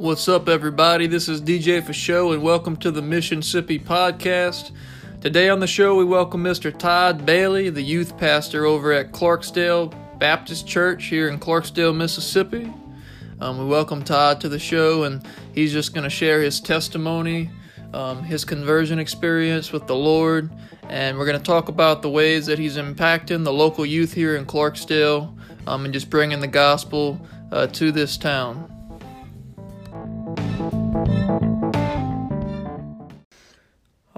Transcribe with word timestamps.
What's 0.00 0.28
up, 0.28 0.48
everybody? 0.48 1.06
This 1.06 1.28
is 1.28 1.42
DJ 1.42 1.84
for 1.84 1.92
Show, 1.92 2.32
and 2.32 2.42
welcome 2.42 2.74
to 2.78 2.90
the 2.90 3.02
Mississippi 3.02 3.78
Podcast. 3.78 4.70
Today 5.20 5.50
on 5.50 5.60
the 5.60 5.66
show, 5.66 5.94
we 5.94 6.06
welcome 6.06 6.42
Mr. 6.42 6.76
Todd 6.76 7.26
Bailey, 7.26 7.68
the 7.68 7.82
youth 7.82 8.16
pastor 8.16 8.64
over 8.64 8.94
at 8.94 9.12
Clarksdale 9.12 9.92
Baptist 10.18 10.66
Church 10.66 11.04
here 11.04 11.28
in 11.28 11.38
Clarksdale, 11.38 11.94
Mississippi. 11.94 12.72
Um, 13.42 13.58
we 13.58 13.66
welcome 13.66 14.02
Todd 14.02 14.40
to 14.40 14.48
the 14.48 14.58
show, 14.58 15.02
and 15.02 15.22
he's 15.54 15.70
just 15.70 15.92
going 15.92 16.04
to 16.04 16.10
share 16.10 16.40
his 16.40 16.62
testimony, 16.62 17.50
um, 17.92 18.24
his 18.24 18.42
conversion 18.42 18.98
experience 18.98 19.70
with 19.70 19.86
the 19.86 19.96
Lord, 19.96 20.50
and 20.88 21.18
we're 21.18 21.26
going 21.26 21.36
to 21.36 21.44
talk 21.44 21.68
about 21.68 22.00
the 22.00 22.08
ways 22.08 22.46
that 22.46 22.58
he's 22.58 22.78
impacting 22.78 23.44
the 23.44 23.52
local 23.52 23.84
youth 23.84 24.14
here 24.14 24.36
in 24.36 24.46
Clarksdale 24.46 25.36
um, 25.66 25.84
and 25.84 25.92
just 25.92 26.08
bringing 26.08 26.40
the 26.40 26.46
gospel 26.46 27.20
uh, 27.52 27.66
to 27.66 27.92
this 27.92 28.16
town. 28.16 28.79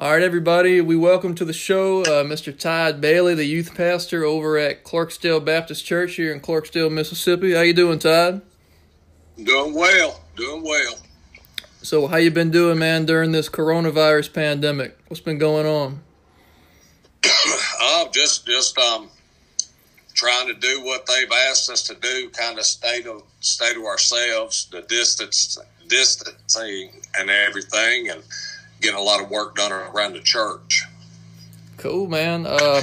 All 0.03 0.11
right, 0.11 0.23
everybody, 0.23 0.81
we 0.81 0.97
welcome 0.97 1.35
to 1.37 1.45
the 1.45 1.53
show 1.53 2.03
uh, 2.03 2.25
Mr. 2.25 2.59
Todd 2.59 3.01
Bailey, 3.01 3.37
the 3.37 3.45
youth 3.45 3.77
pastor 3.77 4.25
over 4.25 4.59
at 4.59 4.83
Clarksdale 4.83 5.45
Baptist 5.45 5.87
Church 5.87 6.17
here 6.17 6.33
in 6.33 6.41
Clarksdale, 6.41 6.91
Mississippi. 6.91 7.55
How 7.55 7.61
you 7.61 7.73
doing, 7.73 8.01
Todd? 8.01 8.43
Doing 9.43 9.75
well, 9.75 10.21
doing 10.35 10.65
well. 10.65 10.97
So, 11.83 12.09
how 12.09 12.17
you 12.17 12.33
been 12.33 12.51
doing, 12.51 12.81
man, 12.81 13.07
during 13.07 13.31
this 13.31 13.49
coronavirus 13.49 14.33
pandemic? 14.33 14.99
What's 15.07 15.21
been 15.21 15.39
going 15.39 15.67
on? 15.67 16.01
uh, 17.81 18.09
just, 18.13 18.45
just 18.45 18.77
um, 18.79 19.09
trying 20.15 20.49
to 20.49 20.55
do 20.55 20.83
what 20.85 21.07
they've 21.07 21.31
asked 21.49 21.71
us 21.71 21.85
to 21.85 21.95
do, 21.95 22.29
kind 22.31 22.59
of 22.59 22.65
stay 22.65 23.03
to 23.03 23.23
stay 23.39 23.73
to 23.73 23.87
ourselves, 23.87 24.67
the 24.73 24.83
distance, 24.83 25.59
distancing, 25.93 26.91
and 27.19 27.31
everything, 27.31 28.09
and 28.09 28.23
getting 28.81 28.99
a 28.99 29.03
lot 29.03 29.23
of 29.23 29.31
work 29.31 29.55
done 29.57 29.73
around 29.73 30.15
the 30.15 30.21
church. 30.21 30.85
Cool, 31.77 32.09
man. 32.09 32.47
Uh, 32.47 32.83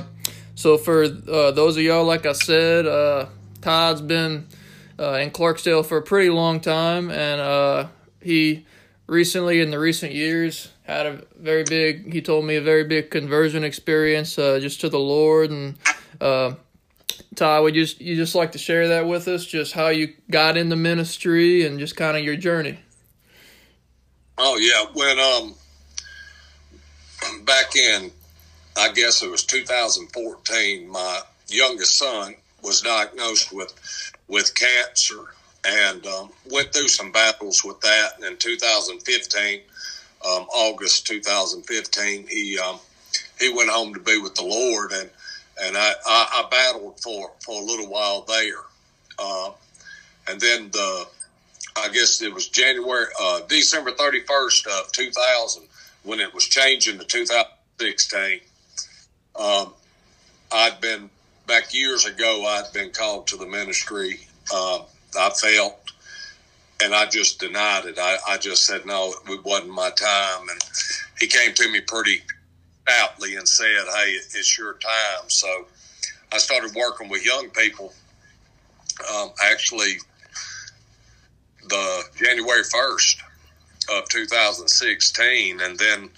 so 0.56 0.78
for 0.78 1.04
uh, 1.04 1.52
those 1.52 1.76
of 1.78 1.84
y'all, 1.84 2.06
like 2.06 2.26
I 2.26 2.34
said, 2.34 2.86
uh, 2.86 3.28
Todd's 3.62 4.02
been 4.02 4.48
uh, 5.00 5.14
in 5.14 5.32
Clarksdale 5.32 5.86
for 5.86 5.98
a 5.98 6.02
pretty 6.02 6.30
long 6.30 6.60
time, 6.60 7.10
and 7.10 7.42
uh, 7.42 7.88
he 8.22 8.66
recently, 9.08 9.62
in 9.62 9.72
the 9.72 9.80
recent 9.80 10.14
years, 10.14 10.70
had 10.84 11.06
a 11.06 11.24
very 11.38 11.64
big. 11.64 12.14
He 12.14 12.22
told 12.22 12.46
me 12.46 12.56
a 12.56 12.62
very 12.62 12.84
big 12.84 13.10
conversion 13.10 13.64
experience, 13.64 14.38
uh, 14.38 14.60
just 14.60 14.82
to 14.82 14.90
the 14.90 15.00
Lord. 15.00 15.50
And 15.50 15.78
Todd, 17.36 17.64
would 17.64 17.76
you 17.76 17.86
you 18.00 18.16
just 18.16 18.36
like 18.36 18.52
to 18.52 18.58
share 18.58 18.90
that 18.90 19.08
with 19.08 19.28
us, 19.28 19.46
just 19.46 19.74
how 19.74 19.88
you 19.88 20.14
got 20.30 20.58
into 20.58 20.76
ministry 20.76 21.66
and 21.66 21.80
just 21.80 21.96
kind 21.96 22.18
of 22.18 22.24
your 22.24 22.36
journey? 22.36 22.80
Oh 24.42 24.56
yeah, 24.56 24.86
when 24.94 25.20
um 25.20 25.54
back 27.44 27.76
in, 27.76 28.10
I 28.78 28.90
guess 28.94 29.22
it 29.22 29.30
was 29.30 29.44
2014, 29.44 30.88
my 30.88 31.20
youngest 31.50 31.98
son 31.98 32.36
was 32.64 32.80
diagnosed 32.80 33.52
with 33.52 33.74
with 34.30 34.56
cancer 34.56 35.26
and 35.68 36.06
um, 36.08 36.30
went 36.50 36.72
through 36.72 36.88
some 36.88 37.12
battles 37.12 37.66
with 37.66 37.82
that. 37.82 38.12
And 38.16 38.24
in 38.24 38.38
2015, 38.38 39.60
um, 40.26 40.48
August 40.54 41.06
2015, 41.08 42.28
he 42.30 42.58
um, 42.60 42.80
he 43.42 43.54
went 43.54 43.70
home 43.70 43.94
to 43.94 44.00
be 44.00 44.20
with 44.20 44.36
the 44.36 44.46
Lord, 44.46 44.94
and 44.94 45.10
and 45.62 45.76
I, 45.76 45.92
I, 46.06 46.46
I 46.46 46.48
battled 46.50 47.02
for 47.02 47.32
for 47.42 47.62
a 47.62 47.66
little 47.66 47.90
while 47.90 48.22
there, 48.22 48.64
uh, 49.20 49.52
and 50.30 50.40
then 50.40 50.70
the 50.72 51.08
I 51.78 51.90
guess 51.90 52.22
it 52.22 52.34
was 52.34 52.48
January 52.48 53.06
uh, 53.22 53.42
December 53.48 53.92
31st 53.92 54.68
of 54.68 54.92
2000 54.92 55.64
when 56.04 56.20
it 56.20 56.34
was 56.34 56.46
changing 56.46 56.98
to 57.00 57.06
2016, 57.06 58.40
um, 59.36 59.74
I'd 60.52 60.80
been 60.82 61.10
back 61.48 61.74
years 61.74 62.06
ago. 62.06 62.46
I'd 62.46 62.72
been 62.74 62.92
called 62.92 63.28
to 63.28 63.38
the 63.38 63.46
ministry. 63.46 64.20
Uh, 64.54 64.80
I 65.18 65.30
felt, 65.30 65.92
and 66.82 66.94
I 66.94 67.06
just 67.06 67.40
denied 67.40 67.86
it. 67.86 67.98
I, 68.00 68.18
I 68.28 68.38
just 68.38 68.66
said 68.66 68.86
no, 68.86 69.14
it 69.28 69.44
wasn't 69.44 69.72
my 69.72 69.92
time. 69.92 70.50
And 70.50 70.62
he 71.20 71.28
came 71.28 71.54
to 71.54 71.72
me 71.72 71.82
pretty 71.82 72.22
stoutly 72.88 73.36
and 73.36 73.48
said, 73.48 73.86
"Hey, 73.94 74.18
it's 74.34 74.58
your 74.58 74.74
time." 74.74 75.30
So 75.30 75.68
I 76.32 76.38
started 76.38 76.74
working 76.76 77.10
with 77.10 77.26
young 77.26 77.50
people. 77.50 77.94
Um, 79.14 79.32
actually, 79.44 79.98
the 81.70 82.04
January 82.18 82.64
first 82.64 83.22
of 83.92 84.10
2016, 84.10 85.62
and 85.62 85.78
then 85.78 86.10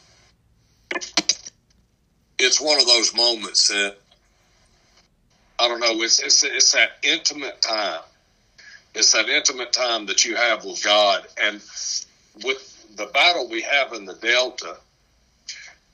it's 2.38 2.60
one 2.60 2.78
of 2.78 2.86
those 2.86 3.14
moments 3.14 3.68
that 3.68 3.96
I 5.58 5.68
don't 5.68 5.80
know. 5.80 6.02
It's, 6.02 6.20
it's 6.20 6.42
it's 6.44 6.72
that 6.72 6.90
intimate 7.02 7.62
time. 7.62 8.00
It's 8.94 9.12
that 9.12 9.28
intimate 9.28 9.72
time 9.72 10.06
that 10.06 10.24
you 10.24 10.36
have 10.36 10.64
with 10.64 10.82
God, 10.82 11.26
and 11.40 11.60
with 12.44 12.96
the 12.96 13.06
battle 13.06 13.48
we 13.48 13.62
have 13.62 13.92
in 13.92 14.04
the 14.04 14.14
Delta 14.14 14.76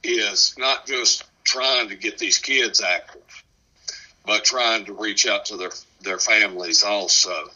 is 0.02 0.54
not 0.58 0.86
just 0.86 1.24
trying 1.44 1.88
to 1.88 1.96
get 1.96 2.18
these 2.18 2.38
kids 2.38 2.80
active, 2.80 3.44
but 4.24 4.44
trying 4.44 4.84
to 4.86 4.92
reach 4.94 5.26
out 5.26 5.46
to 5.46 5.56
their 5.56 5.70
their 6.00 6.18
families 6.18 6.82
also. 6.82 7.50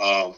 Um, 0.00 0.34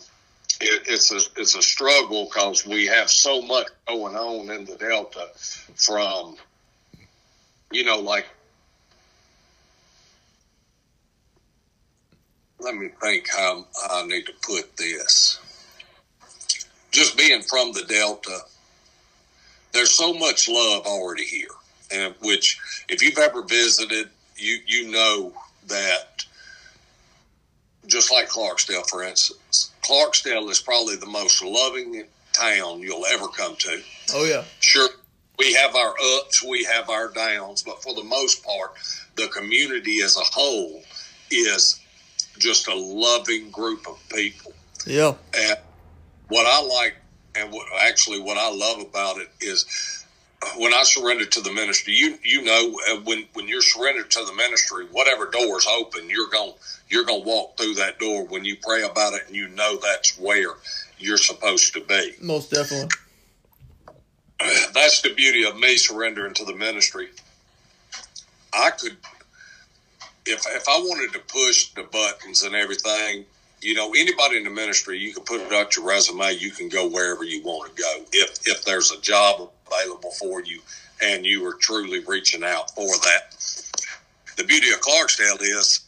it, 0.61 0.83
it's 0.89 1.13
a 1.13 1.41
it's 1.41 1.57
a 1.57 1.63
struggle 1.63 2.25
because 2.27 2.67
we 2.67 2.87
have 2.87 3.11
so 3.11 3.43
much 3.43 3.67
going 3.87 4.17
on 4.17 4.51
in 4.51 4.65
the 4.65 4.77
Delta, 4.77 5.29
from 5.77 6.37
you 7.73 7.85
know 7.85 7.99
like 7.99 8.27
let 12.61 12.75
me 12.75 12.89
think 13.03 13.29
how 13.31 13.67
I 13.91 14.07
need 14.07 14.27
to 14.27 14.33
put 14.43 14.77
this. 14.77 15.39
Just 16.91 17.17
being 17.19 17.43
from 17.43 17.73
the 17.73 17.85
Delta, 17.85 18.39
there's 19.73 19.91
so 19.93 20.15
much 20.15 20.49
love 20.49 20.87
already 20.87 21.25
here, 21.25 21.49
and 21.93 22.15
which 22.23 22.59
if 22.89 23.03
you've 23.03 23.19
ever 23.19 23.43
visited, 23.43 24.09
you 24.37 24.59
you 24.67 24.91
know 24.91 25.33
that. 25.69 26.25
Just 27.87 28.11
like 28.11 28.29
Clarksdale, 28.29 28.85
for 28.89 29.05
instance, 29.05 29.66
Clarksdale 29.87 30.51
is 30.51 30.61
probably 30.61 30.97
the 30.97 31.07
most 31.07 31.43
loving 31.43 32.05
town 32.33 32.81
you'll 32.81 33.07
ever 33.07 33.29
come 33.29 33.57
to. 33.57 33.81
Oh 34.15 34.25
yeah, 34.25 34.45
sure. 34.61 34.89
We 35.39 35.53
have 35.55 35.77
our 35.77 35.95
ups, 36.19 36.43
we 36.43 36.65
have 36.65 36.89
our 36.89 37.13
downs, 37.13 37.63
but 37.63 37.83
for 37.83 37.95
the 37.95 38.05
most 38.05 38.45
part, 38.45 38.73
the 39.17 39.29
community 39.29 40.01
as 40.01 40.17
a 40.17 40.25
whole 40.25 40.83
is 41.31 41.81
just 42.39 42.69
a 42.69 42.75
loving 42.75 43.51
group 43.51 43.87
of 43.87 43.99
people. 44.09 44.53
Yeah. 44.87 45.15
And 45.37 45.59
what 46.29 46.47
I 46.47 46.63
like, 46.63 46.97
and 47.35 47.53
what 47.53 47.67
actually 47.81 48.21
what 48.21 48.39
I 48.39 48.51
love 48.51 48.81
about 48.81 49.19
it 49.19 49.29
is 49.41 50.06
when 50.59 50.73
I 50.73 50.83
surrendered 50.85 51.33
to 51.33 51.41
the 51.41 51.53
ministry. 51.53 51.95
You 51.95 52.19
you 52.23 52.43
know 52.43 52.79
uh, 52.91 53.01
when 53.05 53.25
when 53.35 53.49
you're 53.49 53.63
surrendered 53.63 54.11
to 54.13 54.25
the 54.25 54.35
ministry, 54.35 54.87
whatever 54.93 55.27
doors 55.31 55.67
open, 55.67 56.09
you're 56.09 56.31
going 56.31 56.53
you're 56.89 57.05
going 57.05 57.23
to 57.23 57.29
walk 57.29 57.57
through 57.57 57.75
that 57.75 57.99
door 57.99 58.27
when 58.27 58.45
you 58.45 58.57
pray 58.63 58.83
about 58.83 59.15
it, 59.15 59.23
and 59.27 59.37
you 59.37 59.49
know 59.49 59.79
that's 59.83 60.19
where 60.19 60.55
you're 60.99 61.19
supposed 61.19 61.73
to 61.75 61.81
be. 61.81 62.13
Most 62.21 62.51
definitely. 62.51 62.91
That's 64.75 65.01
the 65.01 65.15
beauty 65.15 65.45
of 65.45 65.57
me 65.59 65.79
surrendering 65.79 66.35
to 66.35 66.45
the 66.45 66.55
ministry. 66.55 67.09
I 68.53 68.71
could 68.71 68.97
if 70.27 70.45
if 70.47 70.69
I 70.69 70.79
wanted 70.79 71.13
to 71.15 71.21
push 71.21 71.73
the 71.73 71.85
buttons 71.85 72.43
and 72.43 72.55
everything, 72.55 73.25
you 73.63 73.75
know, 73.75 73.93
anybody 73.97 74.37
in 74.37 74.45
the 74.45 74.51
ministry, 74.51 74.99
you 74.99 75.15
can 75.15 75.25
put 75.25 75.41
it 75.41 75.53
out 75.53 75.77
your 75.77 75.87
resume. 75.87 76.33
You 76.33 76.51
can 76.51 76.69
go 76.69 76.87
wherever 76.87 77.25
you 77.25 77.43
want 77.43 77.75
to 77.75 77.83
go. 77.83 78.05
If 78.13 78.47
if 78.47 78.65
there's 78.65 78.91
a 78.91 79.01
job 79.01 79.51
available 79.71 80.11
for 80.13 80.43
you, 80.43 80.61
and 81.03 81.25
you 81.25 81.47
are 81.47 81.55
truly 81.55 82.01
reaching 82.07 82.45
out 82.45 82.71
for 82.73 82.87
that. 82.87 83.35
The 84.37 84.45
beauty 84.45 84.71
of 84.71 84.81
Clarksdale 84.81 85.41
is 85.41 85.81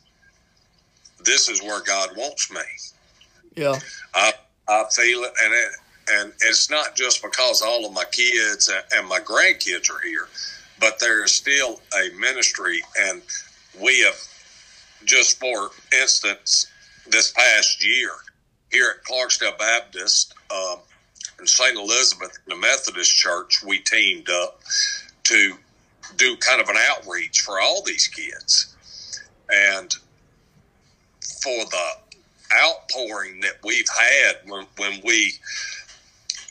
this 1.25 1.49
is 1.49 1.63
where 1.63 1.83
God 1.83 2.11
wants 2.17 2.51
me. 2.51 2.61
Yeah, 3.57 3.79
I 4.15 4.33
I 4.69 4.85
feel 4.91 5.25
it, 5.25 5.33
and 5.43 5.55
it, 5.55 5.71
and 6.11 6.33
it's 6.43 6.71
not 6.71 6.95
just 6.95 7.23
because 7.23 7.63
all 7.63 7.85
of 7.87 7.93
my 7.93 8.05
kids 8.05 8.71
and 8.95 9.09
my 9.09 9.21
grandkids 9.21 9.91
are 9.91 10.01
here, 10.01 10.29
but 10.81 10.99
there 10.99 11.25
is 11.25 11.33
still 11.35 11.81
a 11.95 12.15
ministry, 12.17 12.81
and 13.01 13.23
we 13.81 14.01
have 14.01 14.17
just 15.05 15.39
for 15.39 15.71
instance, 15.93 16.67
this 17.07 17.33
past 17.33 17.85
year 17.85 18.11
here 18.71 18.95
at 18.97 19.05
Clarksdale 19.05 19.59
Baptist 19.59 20.35
um, 20.51 20.79
and 21.39 21.49
St. 21.49 21.77
Elizabeth, 21.77 22.39
the 22.47 22.57
Methodist 22.57 23.15
Church, 23.15 23.63
we 23.65 23.79
teamed 23.79 24.29
up 24.29 24.61
to 25.25 25.55
do 26.17 26.37
kind 26.37 26.61
of 26.61 26.69
an 26.69 26.77
outreach 26.91 27.41
for 27.41 27.61
all 27.61 27.83
these 27.83 28.09
kids. 28.09 28.75
And 29.51 29.95
for 31.43 31.65
the 31.65 31.91
outpouring 32.57 33.41
that 33.41 33.59
we've 33.63 33.89
had 33.89 34.37
when, 34.47 34.67
when 34.77 35.01
we 35.05 35.35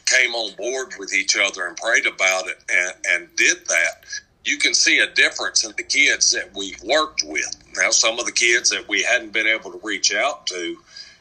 came 0.06 0.34
on 0.34 0.56
board 0.56 0.94
with 0.98 1.14
each 1.14 1.36
other 1.38 1.68
and 1.68 1.76
prayed 1.76 2.06
about 2.06 2.48
it 2.48 2.58
and, 2.72 2.94
and 3.10 3.36
did 3.36 3.58
that, 3.68 4.06
you 4.46 4.58
can 4.58 4.74
see 4.74 5.00
a 5.00 5.14
difference 5.14 5.66
in 5.66 5.74
the 5.76 5.84
kids 5.84 6.32
that 6.32 6.56
we've 6.56 6.82
worked 6.84 7.24
with. 7.26 7.56
Now, 7.76 7.90
some 7.90 8.18
of 8.18 8.26
the 8.26 8.32
kids 8.32 8.70
that 8.70 8.88
we 8.88 9.04
hadn't 9.04 9.34
been 9.34 9.48
able 9.48 9.72
to 9.72 9.80
reach 9.84 10.16
out 10.16 10.48
to 10.48 10.78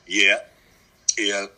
yet, 0.07 0.53
it, 1.17 1.53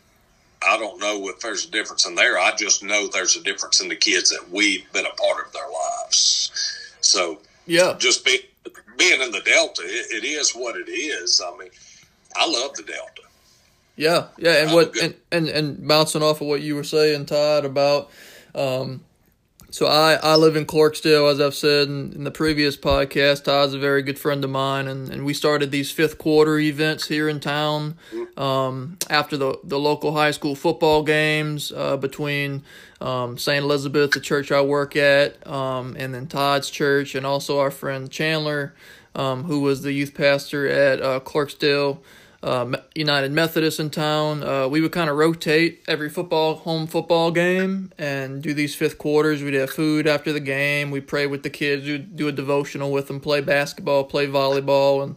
I 0.66 0.76
don't 0.76 1.00
know 1.00 1.28
if 1.28 1.40
there's 1.40 1.66
a 1.66 1.70
difference 1.70 2.06
in 2.06 2.14
there. 2.14 2.38
I 2.38 2.54
just 2.56 2.82
know 2.82 3.06
there's 3.06 3.36
a 3.36 3.42
difference 3.42 3.80
in 3.80 3.88
the 3.88 3.96
kids 3.96 4.30
that 4.30 4.50
we've 4.50 4.90
been 4.92 5.06
a 5.06 5.10
part 5.10 5.46
of 5.46 5.52
their 5.52 5.68
lives. 5.68 6.96
So, 7.00 7.38
yeah, 7.66 7.94
just 7.98 8.24
be, 8.24 8.40
being 8.96 9.22
in 9.22 9.30
the 9.30 9.40
Delta, 9.40 9.82
it, 9.84 10.24
it 10.24 10.26
is 10.26 10.52
what 10.52 10.76
it 10.76 10.90
is. 10.90 11.40
I 11.44 11.56
mean, 11.56 11.70
I 12.36 12.48
love 12.48 12.74
the 12.74 12.82
Delta. 12.82 13.22
Yeah, 13.96 14.26
yeah, 14.36 14.60
and 14.60 14.70
I'm 14.70 14.74
what 14.74 14.96
and, 14.96 15.14
and 15.32 15.48
and 15.48 15.88
bouncing 15.88 16.22
off 16.22 16.40
of 16.40 16.46
what 16.46 16.60
you 16.60 16.76
were 16.76 16.84
saying, 16.84 17.26
Todd, 17.26 17.64
about 17.64 18.10
um, 18.54 19.02
so 19.70 19.86
I, 19.86 20.14
I 20.14 20.36
live 20.36 20.56
in 20.56 20.64
Clarksdale, 20.64 21.30
as 21.30 21.40
I've 21.40 21.54
said 21.54 21.88
in, 21.88 22.12
in, 22.12 22.24
the 22.24 22.30
previous 22.30 22.76
podcast. 22.76 23.44
Todd's 23.44 23.74
a 23.74 23.78
very 23.78 24.02
good 24.02 24.18
friend 24.18 24.42
of 24.42 24.50
mine, 24.50 24.88
and, 24.88 25.10
and 25.10 25.26
we 25.26 25.34
started 25.34 25.70
these 25.70 25.90
fifth 25.90 26.16
quarter 26.16 26.58
events 26.58 27.08
here 27.08 27.28
in 27.28 27.38
town 27.38 27.98
um, 28.38 28.96
after 29.10 29.36
the, 29.36 29.58
the 29.64 29.78
local 29.78 30.14
high 30.14 30.30
school 30.30 30.54
football 30.54 31.02
games 31.02 31.72
uh, 31.72 31.96
between 31.96 32.62
um, 33.00 33.36
St. 33.36 33.62
Elizabeth, 33.62 34.12
the 34.12 34.20
church 34.20 34.52
I 34.52 34.62
work 34.62 34.96
at, 34.96 35.44
um, 35.46 35.96
and 35.98 36.14
then 36.14 36.28
Todd's 36.28 36.70
church, 36.70 37.14
and 37.14 37.26
also 37.26 37.58
our 37.58 37.72
friend 37.72 38.10
Chandler, 38.10 38.74
um, 39.14 39.44
who 39.44 39.60
was 39.60 39.82
the 39.82 39.92
youth 39.92 40.14
pastor 40.14 40.68
at 40.68 41.02
uh, 41.02 41.20
Clarksdale 41.20 41.98
uh, 42.40 42.76
United 42.94 43.32
Methodist 43.32 43.80
in 43.80 43.90
town. 43.90 44.44
Uh, 44.44 44.68
we 44.68 44.80
would 44.80 44.92
kind 44.92 45.10
of 45.10 45.16
rotate 45.16 45.82
every 45.88 46.08
football 46.08 46.54
home 46.54 46.86
football 46.86 47.32
game 47.32 47.90
and 47.98 48.40
do 48.40 48.54
these 48.54 48.76
fifth 48.76 48.98
quarters. 48.98 49.42
We'd 49.42 49.54
have 49.54 49.70
food 49.70 50.06
after 50.06 50.32
the 50.32 50.38
game. 50.38 50.92
We 50.92 51.00
pray 51.00 51.26
with 51.26 51.42
the 51.42 51.50
kids. 51.50 51.84
We'd 51.86 52.14
do 52.14 52.28
a 52.28 52.32
devotional 52.32 52.92
with 52.92 53.08
them, 53.08 53.18
play 53.18 53.40
basketball, 53.40 54.04
play 54.04 54.28
volleyball, 54.28 55.02
and 55.02 55.16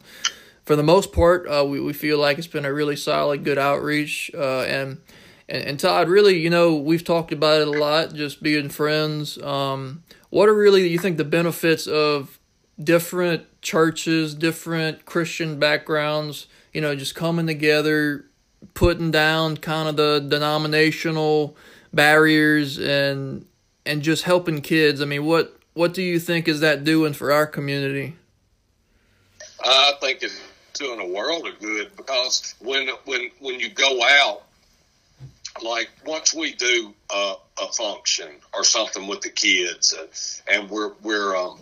for 0.72 0.78
the 0.78 0.84
most 0.84 1.12
part, 1.12 1.46
uh, 1.50 1.66
we 1.66 1.82
we 1.82 1.92
feel 1.92 2.18
like 2.18 2.38
it's 2.38 2.48
been 2.48 2.64
a 2.64 2.72
really 2.72 2.96
solid, 2.96 3.44
good 3.44 3.58
outreach. 3.58 4.32
Uh, 4.34 4.62
and, 4.62 5.02
and 5.50 5.64
and 5.66 5.78
Todd, 5.78 6.08
really, 6.08 6.40
you 6.40 6.50
know, 6.50 6.74
we've 6.74 7.04
talked 7.04 7.34
about 7.34 7.60
it 7.60 7.68
a 7.68 7.72
lot, 7.72 8.14
just 8.14 8.42
being 8.42 8.70
friends. 8.70 9.38
Um, 9.40 10.04
what 10.30 10.48
are 10.48 10.54
really 10.54 10.88
you 10.88 10.98
think 10.98 11.18
the 11.18 11.26
benefits 11.26 11.88
of 11.88 12.40
different 12.82 13.62
churches, 13.62 14.34
different 14.34 15.06
Christian 15.06 15.60
backgrounds? 15.60 16.48
you 16.74 16.80
know, 16.80 16.96
just 16.96 17.16
coming 17.16 17.48
together, 17.48 18.24
putting 18.74 19.12
down 19.12 19.58
kind 19.58 19.90
of 19.90 19.98
the 19.98 20.26
denominational 20.26 21.58
barriers 21.92 22.80
and 22.80 23.46
and 23.86 24.02
just 24.04 24.24
helping 24.24 24.62
kids. 24.62 25.02
I 25.02 25.06
mean, 25.06 25.26
what 25.26 25.54
what 25.74 25.94
do 25.94 26.02
you 26.02 26.18
think 26.18 26.48
is 26.48 26.62
that 26.62 26.86
doing 26.86 27.12
for 27.12 27.34
our 27.34 27.46
community? 27.46 28.16
I 29.63 29.94
think 30.00 30.24
it's 30.24 30.40
doing 30.82 31.00
a 31.00 31.06
world 31.06 31.48
of 31.48 31.60
good 31.60 31.96
because 31.96 32.56
when 32.60 32.90
when 33.06 33.30
when 33.40 33.60
you 33.60 33.70
go 33.70 34.02
out, 34.04 34.42
like 35.64 35.90
once 36.06 36.34
we 36.34 36.54
do 36.54 36.94
a, 37.14 37.36
a 37.62 37.68
function 37.68 38.30
or 38.54 38.64
something 38.64 39.08
with 39.08 39.22
the 39.22 39.30
kids, 39.30 39.96
and, 39.98 40.62
and 40.62 40.70
we're 40.70 40.92
we're 41.04 41.36
um, 41.36 41.60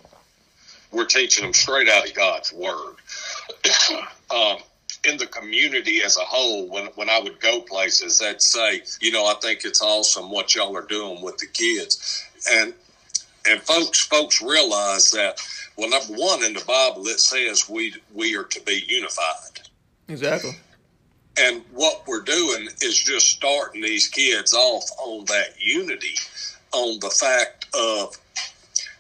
we're 0.92 1.06
teaching 1.06 1.44
them 1.44 1.54
straight 1.54 1.90
out 1.90 2.08
of 2.08 2.16
God's 2.16 2.54
word. 2.54 2.96
um, 4.34 4.58
in 5.08 5.18
the 5.18 5.28
community 5.28 6.02
as 6.04 6.18
a 6.18 6.22
whole, 6.22 6.68
when 6.68 6.86
when 6.96 7.10
I 7.10 7.20
would 7.20 7.40
go 7.40 7.62
places, 7.62 8.20
they'd 8.20 8.42
say, 8.42 8.84
you 9.02 9.12
know, 9.12 9.26
I 9.26 9.36
think 9.42 9.66
it's 9.66 9.82
awesome 9.82 10.32
what 10.32 10.56
y'all 10.56 10.76
are 10.78 10.86
doing 10.86 11.22
with 11.22 11.38
the 11.38 11.48
kids, 11.48 12.26
and 12.52 12.74
and 13.48 13.62
folks 13.62 14.00
folks 14.06 14.42
realize 14.42 15.12
that. 15.12 15.40
Well, 15.80 15.90
number 15.90 16.14
one 16.14 16.44
in 16.44 16.54
the 16.54 16.64
Bible 16.66 17.08
it 17.08 17.22
says 17.22 17.70
we 17.70 17.94
we 18.14 18.36
are 18.36 18.44
to 18.44 18.62
be 18.62 18.84
unified. 18.88 19.62
Exactly. 20.10 20.52
And 21.40 21.64
what 21.72 22.06
we're 22.06 22.22
doing 22.22 22.68
is 22.82 22.98
just 22.98 23.28
starting 23.28 23.82
these 23.82 24.08
kids 24.08 24.54
off 24.54 24.84
on 25.02 25.24
that 25.26 25.54
unity, 25.58 26.16
on 26.74 27.00
the 27.00 27.10
fact 27.10 27.68
of, 27.74 28.18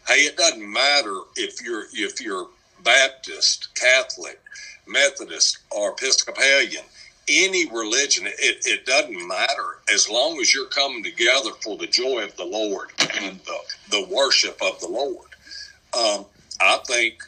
hey, 0.07 0.21
it 0.21 0.38
doesn't 0.38 0.71
matter 0.71 1.19
if 1.36 1.62
you're 1.62 1.86
if 1.91 2.21
you're 2.21 2.48
Baptist, 2.81 3.75
Catholic, 3.75 4.39
Methodist, 4.88 5.57
or 5.71 5.91
Episcopalian, 5.91 6.83
any 7.27 7.69
religion, 7.69 8.25
it, 8.25 8.65
it 8.65 8.86
doesn't 8.86 9.27
matter 9.27 9.79
as 9.93 10.09
long 10.09 10.39
as 10.39 10.53
you're 10.53 10.67
coming 10.67 11.03
together 11.03 11.51
for 11.62 11.77
the 11.77 11.88
joy 11.88 12.24
of 12.24 12.36
the 12.38 12.45
Lord 12.45 12.89
and 13.19 13.38
the, 13.41 13.57
the 13.91 14.07
worship 14.09 14.57
of 14.62 14.79
the 14.79 14.88
Lord. 14.88 15.27
Um, 15.93 16.25
I 16.62 16.80
think 16.86 17.24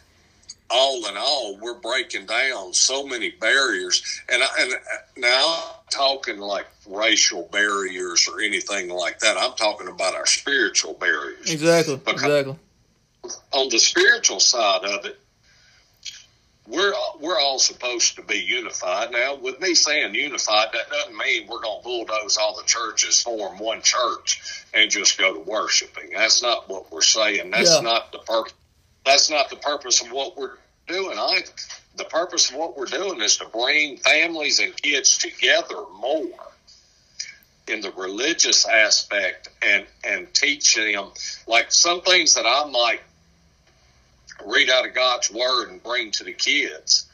all 0.72 1.06
in 1.08 1.18
all, 1.18 1.58
we're 1.58 1.80
breaking 1.80 2.26
down 2.26 2.74
so 2.74 3.06
many 3.06 3.32
barriers. 3.32 4.22
And, 4.32 4.42
I, 4.42 4.48
and 4.60 4.74
now 5.18 5.64
I'm 5.64 5.76
talking 5.90 6.38
like 6.38 6.68
racial 6.88 7.50
barriers 7.52 8.28
or 8.28 8.42
anything 8.42 8.90
like 8.90 9.20
that. 9.20 9.38
I'm 9.38 9.54
talking 9.54 9.88
about 9.88 10.16
our 10.16 10.26
spiritual 10.26 10.94
barriers. 10.94 11.52
Exactly. 11.52 11.98
Because 11.98 12.24
exactly. 12.24 12.56
On 13.54 13.70
the 13.70 13.80
spiritual 13.80 14.40
side 14.40 14.84
of 14.86 15.06
it, 15.06 15.20
we're 16.68 16.94
we're 17.20 17.40
all 17.40 17.60
supposed 17.60 18.16
to 18.16 18.22
be 18.22 18.38
unified. 18.38 19.12
Now, 19.12 19.36
with 19.36 19.60
me 19.60 19.74
saying 19.74 20.16
unified, 20.16 20.70
that 20.74 20.90
doesn't 20.90 21.18
mean 21.18 21.48
we're 21.48 21.60
going 21.60 21.82
to 21.82 21.84
bulldoze 21.84 22.38
all 22.38 22.56
the 22.56 22.64
churches, 22.66 23.22
form 23.22 23.58
one 23.60 23.82
church, 23.82 24.64
and 24.74 24.90
just 24.90 25.18
go 25.18 25.34
to 25.34 25.40
worshiping. 25.40 26.12
That's 26.14 26.42
not 26.42 26.70
what 26.70 26.92
we're 26.92 27.02
saying. 27.02 27.52
That's 27.52 27.76
yeah. 27.76 27.82
not 27.82 28.12
the 28.12 28.20
purpose. 28.20 28.54
That's 29.06 29.30
not 29.30 29.50
the 29.50 29.56
purpose 29.56 30.02
of 30.02 30.12
what 30.12 30.38
we're 30.38 30.58
doing, 30.88 31.18
I 31.18 31.44
the 31.96 32.06
purpose 32.06 32.50
of 32.50 32.56
what 32.56 32.78
we're 32.78 32.86
doing 32.86 33.22
is 33.22 33.38
to 33.38 33.46
bring 33.46 33.98
families 33.98 34.60
and 34.60 34.76
kids 34.82 35.18
together 35.18 35.84
more 36.00 36.48
in 37.68 37.82
the 37.82 37.92
religious 37.92 38.66
aspect 38.66 39.50
and 39.62 39.86
and 40.04 40.34
teach 40.34 40.76
them 40.76 41.12
like 41.48 41.72
some 41.72 42.02
things 42.02 42.36
that 42.36 42.46
I 42.46 42.70
might 42.70 43.02
read 44.46 44.70
out 44.70 44.88
of 44.88 44.94
God's 44.94 45.32
word 45.32 45.70
and 45.70 45.84
bring 45.84 46.12
to 46.12 46.24
the 46.24 46.34
kids. 46.34 47.08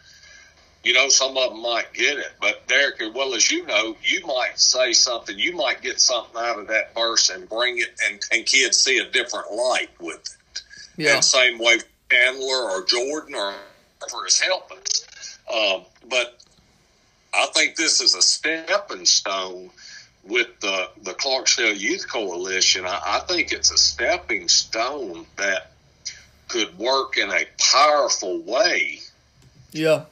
You 0.83 0.93
know, 0.93 1.09
some 1.09 1.35
of 1.35 1.51
them 1.51 1.61
might 1.61 1.91
get 1.93 2.17
it, 2.17 2.31
but 2.39 2.65
Derek, 2.67 3.01
well 3.13 3.33
as 3.33 3.51
you 3.51 3.65
know, 3.65 3.97
you 4.01 4.25
might 4.25 4.57
say 4.57 4.93
something, 4.93 5.37
you 5.37 5.53
might 5.53 5.81
get 5.81 5.99
something 5.99 6.39
out 6.39 6.59
of 6.59 6.67
that 6.67 6.93
verse 6.95 7.29
and 7.29 7.49
bring 7.49 7.79
it, 7.79 7.89
and, 8.07 8.21
and 8.31 8.45
kids 8.45 8.77
see 8.77 8.99
a 8.99 9.11
different 9.11 9.51
light 9.51 9.89
with 9.99 10.15
it. 10.15 10.29
Yeah. 10.97 11.15
And 11.15 11.23
same 11.23 11.57
way 11.59 11.77
Chandler 12.11 12.69
or 12.69 12.85
Jordan 12.85 13.35
or 13.35 13.53
for 14.09 14.25
his 14.25 14.39
helping. 14.39 14.77
Um, 15.53 15.85
but 16.09 16.39
I 17.33 17.47
think 17.53 17.75
this 17.75 18.01
is 18.01 18.15
a 18.15 18.21
stepping 18.21 19.05
stone 19.05 19.69
with 20.23 20.47
the, 20.59 20.89
the 21.03 21.13
Clarksdale 21.13 21.77
Youth 21.79 22.09
Coalition. 22.11 22.85
I, 22.85 22.99
I 23.05 23.19
think 23.27 23.51
it's 23.51 23.71
a 23.71 23.77
stepping 23.77 24.47
stone 24.47 25.25
that 25.37 25.71
could 26.47 26.77
work 26.77 27.17
in 27.17 27.29
a 27.29 27.45
powerful 27.59 28.41
way. 28.41 28.99
Yeah. 29.71 30.05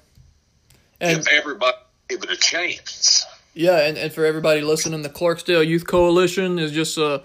And 1.02 1.20
if 1.20 1.28
everybody 1.28 1.78
give 2.08 2.24
it 2.24 2.30
a 2.30 2.38
chance. 2.38 3.26
Yeah, 3.54 3.88
and, 3.88 3.98
and 3.98 4.12
for 4.12 4.26
everybody 4.26 4.62
listening, 4.62 5.02
the 5.02 5.10
Clarksdale 5.10 5.66
Youth 5.66 5.88
Coalition 5.88 6.60
is 6.60 6.72
just 6.72 6.98
a 6.98 7.24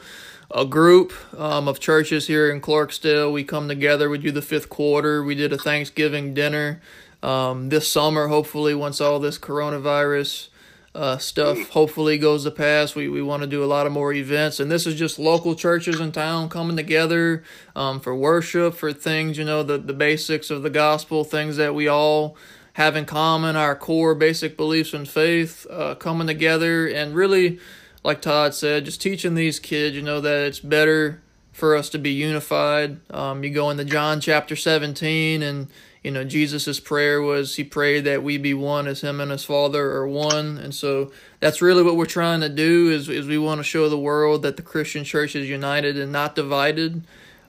a 0.52 0.64
group 0.64 1.12
um, 1.38 1.68
of 1.68 1.80
churches 1.80 2.26
here 2.26 2.50
in 2.50 2.60
Clarksdale. 2.60 3.32
We 3.32 3.44
come 3.44 3.68
together. 3.68 4.10
We 4.10 4.18
do 4.18 4.32
the 4.32 4.42
fifth 4.42 4.68
quarter. 4.68 5.22
We 5.22 5.34
did 5.34 5.52
a 5.52 5.58
Thanksgiving 5.58 6.34
dinner 6.34 6.80
um, 7.22 7.68
this 7.68 7.90
summer. 7.90 8.28
Hopefully, 8.28 8.74
once 8.74 9.00
all 9.00 9.20
this 9.20 9.38
coronavirus 9.38 10.48
uh, 10.94 11.18
stuff 11.18 11.70
hopefully 11.70 12.18
goes 12.18 12.42
to 12.44 12.50
pass, 12.50 12.96
we, 12.96 13.08
we 13.08 13.22
want 13.22 13.42
to 13.42 13.46
do 13.46 13.62
a 13.62 13.66
lot 13.66 13.86
of 13.86 13.92
more 13.92 14.12
events. 14.12 14.58
And 14.58 14.70
this 14.70 14.86
is 14.86 14.98
just 14.98 15.18
local 15.18 15.54
churches 15.54 16.00
in 16.00 16.10
town 16.10 16.48
coming 16.48 16.76
together 16.76 17.44
um, 17.76 18.00
for 18.00 18.14
worship, 18.14 18.74
for 18.74 18.92
things, 18.92 19.38
you 19.38 19.44
know, 19.44 19.62
the, 19.62 19.78
the 19.78 19.92
basics 19.92 20.50
of 20.50 20.62
the 20.62 20.70
gospel, 20.70 21.22
things 21.22 21.56
that 21.58 21.74
we 21.74 21.86
all 21.86 22.36
have 22.74 22.96
in 22.96 23.04
common, 23.04 23.56
our 23.56 23.76
core 23.76 24.14
basic 24.14 24.56
beliefs 24.56 24.92
and 24.92 25.08
faith 25.08 25.66
uh, 25.70 25.94
coming 25.94 26.26
together 26.26 26.86
and 26.88 27.14
really 27.14 27.60
like 28.02 28.22
Todd 28.22 28.54
said, 28.54 28.84
just 28.84 29.00
teaching 29.00 29.34
these 29.34 29.58
kids, 29.58 29.94
you 29.94 30.02
know, 30.02 30.20
that 30.20 30.46
it's 30.46 30.60
better 30.60 31.20
for 31.52 31.76
us 31.76 31.90
to 31.90 31.98
be 31.98 32.10
unified. 32.10 32.98
Um, 33.10 33.44
you 33.44 33.50
go 33.50 33.70
into 33.70 33.84
John 33.84 34.20
chapter 34.20 34.56
17, 34.56 35.42
and, 35.42 35.68
you 36.02 36.10
know, 36.10 36.24
Jesus' 36.24 36.80
prayer 36.80 37.20
was 37.20 37.56
he 37.56 37.64
prayed 37.64 38.04
that 38.04 38.22
we 38.22 38.38
be 38.38 38.54
one 38.54 38.86
as 38.86 39.02
him 39.02 39.20
and 39.20 39.30
his 39.30 39.44
Father 39.44 39.92
are 39.92 40.08
one. 40.08 40.56
And 40.56 40.74
so 40.74 41.12
that's 41.40 41.60
really 41.60 41.82
what 41.82 41.96
we're 41.96 42.06
trying 42.06 42.40
to 42.40 42.48
do 42.48 42.90
is, 42.90 43.08
is 43.08 43.26
we 43.26 43.38
want 43.38 43.58
to 43.58 43.64
show 43.64 43.88
the 43.88 43.98
world 43.98 44.42
that 44.42 44.56
the 44.56 44.62
Christian 44.62 45.04
church 45.04 45.36
is 45.36 45.48
united 45.48 45.98
and 45.98 46.10
not 46.10 46.34
divided. 46.34 47.02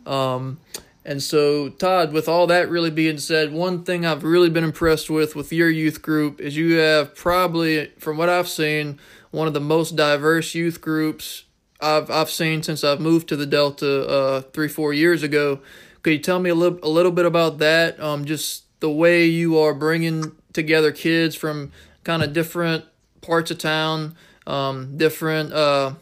Um, 0.06 0.60
and 1.04 1.22
so, 1.22 1.70
Todd, 1.70 2.14
with 2.14 2.28
all 2.30 2.46
that 2.48 2.70
really 2.70 2.92
being 2.92 3.18
said, 3.18 3.52
one 3.52 3.84
thing 3.84 4.06
I've 4.06 4.24
really 4.24 4.50
been 4.50 4.64
impressed 4.64 5.10
with 5.10 5.36
with 5.36 5.52
your 5.52 5.70
youth 5.70 6.02
group 6.02 6.40
is 6.40 6.56
you 6.56 6.78
have 6.78 7.16
probably, 7.16 7.88
from 7.98 8.18
what 8.18 8.30
I've 8.30 8.48
seen, 8.48 9.00
one 9.32 9.48
of 9.48 9.54
the 9.54 9.60
most 9.60 9.96
diverse 9.96 10.54
youth 10.54 10.80
groups 10.80 11.46
I've 11.82 12.12
I've 12.12 12.30
seen 12.30 12.62
since 12.62 12.84
I've 12.84 13.00
moved 13.00 13.28
to 13.30 13.36
the 13.36 13.46
Delta 13.46 14.08
uh, 14.08 14.42
three 14.42 14.68
four 14.68 14.94
years 14.94 15.24
ago. 15.24 15.60
Could 16.04 16.14
you 16.14 16.20
tell 16.20 16.40
me 16.40 16.50
a 16.50 16.56
little 16.56 16.80
a 16.84 16.90
little 16.90 17.12
bit 17.12 17.26
about 17.26 17.58
that? 17.58 18.00
Um, 18.00 18.26
just 18.26 18.66
the 18.80 18.90
way 18.90 19.26
you 19.26 19.58
are 19.58 19.74
bringing 19.74 20.34
together 20.54 20.92
kids 20.92 21.36
from 21.36 21.72
kind 22.04 22.22
of 22.22 22.34
different 22.34 22.86
parts 23.22 23.52
of 23.52 23.58
town, 23.58 24.16
um, 24.46 24.98
different 24.98 25.54
uh, 25.54 25.94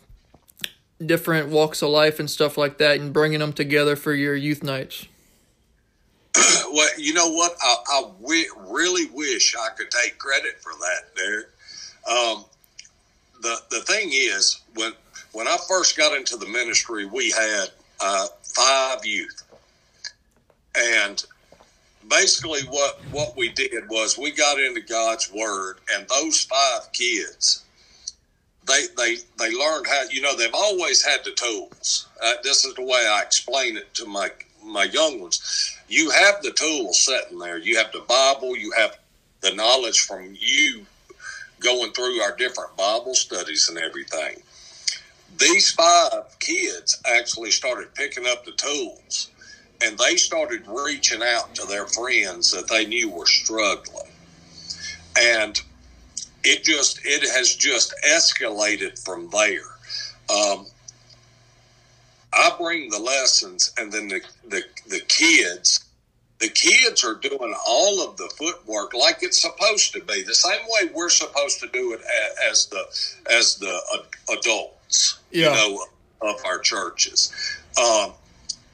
different 1.06 1.50
walks 1.50 1.82
of 1.82 1.90
life 1.90 2.20
and 2.20 2.30
stuff 2.30 2.58
like 2.58 2.78
that, 2.78 3.00
and 3.00 3.14
bringing 3.14 3.40
them 3.40 3.54
together 3.54 3.96
for 3.96 4.14
your 4.14 4.36
youth 4.36 4.64
nights. 4.64 5.08
well, 6.72 6.90
you 6.98 7.14
know 7.14 7.30
what? 7.30 7.56
I, 7.62 7.76
I 7.92 8.02
w- 8.22 8.46
really 8.68 9.10
wish 9.14 9.56
I 9.56 9.70
could 9.76 9.90
take 9.92 10.18
credit 10.18 10.62
for 10.62 10.72
that, 10.74 11.16
Derek. 11.16 11.48
Um, 12.10 12.46
the 13.42 13.58
the 13.72 13.82
thing 13.82 14.10
is 14.12 14.62
when 14.76 14.94
when 15.32 15.48
I 15.48 15.58
first 15.68 15.98
got 15.98 16.16
into 16.16 16.38
the 16.38 16.48
ministry, 16.48 17.06
we 17.06 17.32
had 17.32 17.68
uh, 18.02 18.28
five 18.44 19.06
youth, 19.06 19.44
and 20.78 21.24
basically 22.10 22.62
what 22.70 23.00
what 23.12 23.36
we 23.38 23.50
did 23.50 23.88
was 23.90 24.18
we 24.18 24.32
got 24.32 24.60
into 24.60 24.82
God's 24.82 25.32
word, 25.32 25.78
and 25.94 26.08
those 26.08 26.44
five 26.44 26.92
kids, 26.94 27.66
they 28.70 28.86
they 28.98 29.18
they 29.38 29.52
learned 29.56 29.88
how. 29.88 30.04
You 30.12 30.22
know, 30.22 30.38
they've 30.38 30.54
always 30.54 31.04
had 31.04 31.24
the 31.26 31.32
tools. 31.32 32.08
Uh, 32.24 32.34
this 32.44 32.66
is 32.66 32.76
the 32.76 32.84
way 32.84 33.08
I 33.10 33.22
explain 33.22 33.78
it 33.78 33.94
to 33.96 34.06
my 34.06 34.32
my 34.64 34.86
young 34.86 35.20
ones. 35.22 35.78
You 35.88 36.12
have 36.12 36.42
the 36.44 36.52
tools 36.52 37.02
sitting 37.04 37.40
there. 37.40 37.58
You 37.58 37.78
have 37.78 37.92
the 37.92 38.06
Bible. 38.08 38.56
You 38.56 38.72
have 38.78 38.98
the 39.42 39.54
knowledge 39.56 40.02
from 40.02 40.36
you 40.40 40.86
going 41.60 41.92
through 41.94 42.22
our 42.22 42.36
different 42.36 42.76
Bible 42.78 43.16
studies 43.16 43.70
and 43.70 43.78
everything. 43.78 44.42
These 45.38 45.72
five 45.72 46.40
kids 46.40 47.02
actually 47.06 47.52
started 47.52 47.94
picking 47.96 48.26
up 48.28 48.46
the 48.46 48.52
tools 48.54 49.30
and 49.82 49.98
they 49.98 50.16
started 50.18 50.64
reaching 50.68 51.22
out 51.24 51.56
to 51.56 51.66
their 51.66 51.86
friends 51.88 52.52
that 52.52 52.68
they 52.68 52.86
knew 52.86 53.10
were 53.10 53.26
struggling. 53.26 54.12
And 55.20 55.62
it 56.44 56.64
just, 56.64 57.00
it 57.06 57.22
has 57.30 57.56
just 57.56 57.94
escalated 58.06 59.04
from 59.04 59.30
there. 59.30 59.62
Um, 60.30 60.66
I 62.34 62.54
bring 62.60 62.90
the 62.90 63.00
lessons 63.00 63.74
and 63.78 63.92
then 63.92 64.08
the, 64.08 64.22
the, 64.48 64.64
the 64.88 65.02
kids 65.08 65.86
the 66.40 66.50
kids 66.50 67.04
are 67.04 67.16
doing 67.16 67.54
all 67.68 68.02
of 68.02 68.18
the 68.18 68.30
footwork 68.38 68.94
like 68.94 69.18
it's 69.22 69.42
supposed 69.42 69.94
to 69.94 70.00
be 70.02 70.24
the 70.24 70.34
same 70.34 70.62
way 70.68 70.90
we're 70.94 71.10
supposed 71.10 71.60
to 71.60 71.68
do 71.68 71.94
it 71.94 72.02
as 72.50 72.66
the 72.68 72.84
as 73.30 73.56
the 73.56 73.80
adults 74.38 75.20
yeah. 75.32 75.54
you 75.66 75.74
know 75.74 75.86
of 76.22 76.36
our 76.46 76.60
churches 76.60 77.32
um, 77.82 78.12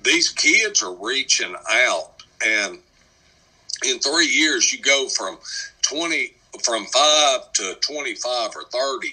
these 0.03 0.29
kids 0.29 0.81
are 0.83 0.95
reaching 0.95 1.55
out 1.69 2.23
and 2.45 2.79
in 3.87 3.99
three 3.99 4.27
years 4.27 4.71
you 4.71 4.79
go 4.79 5.07
from 5.09 5.37
20 5.81 6.33
from 6.63 6.85
5 6.85 7.53
to 7.53 7.75
25 7.81 8.51
or 8.55 8.63
30 8.99 9.07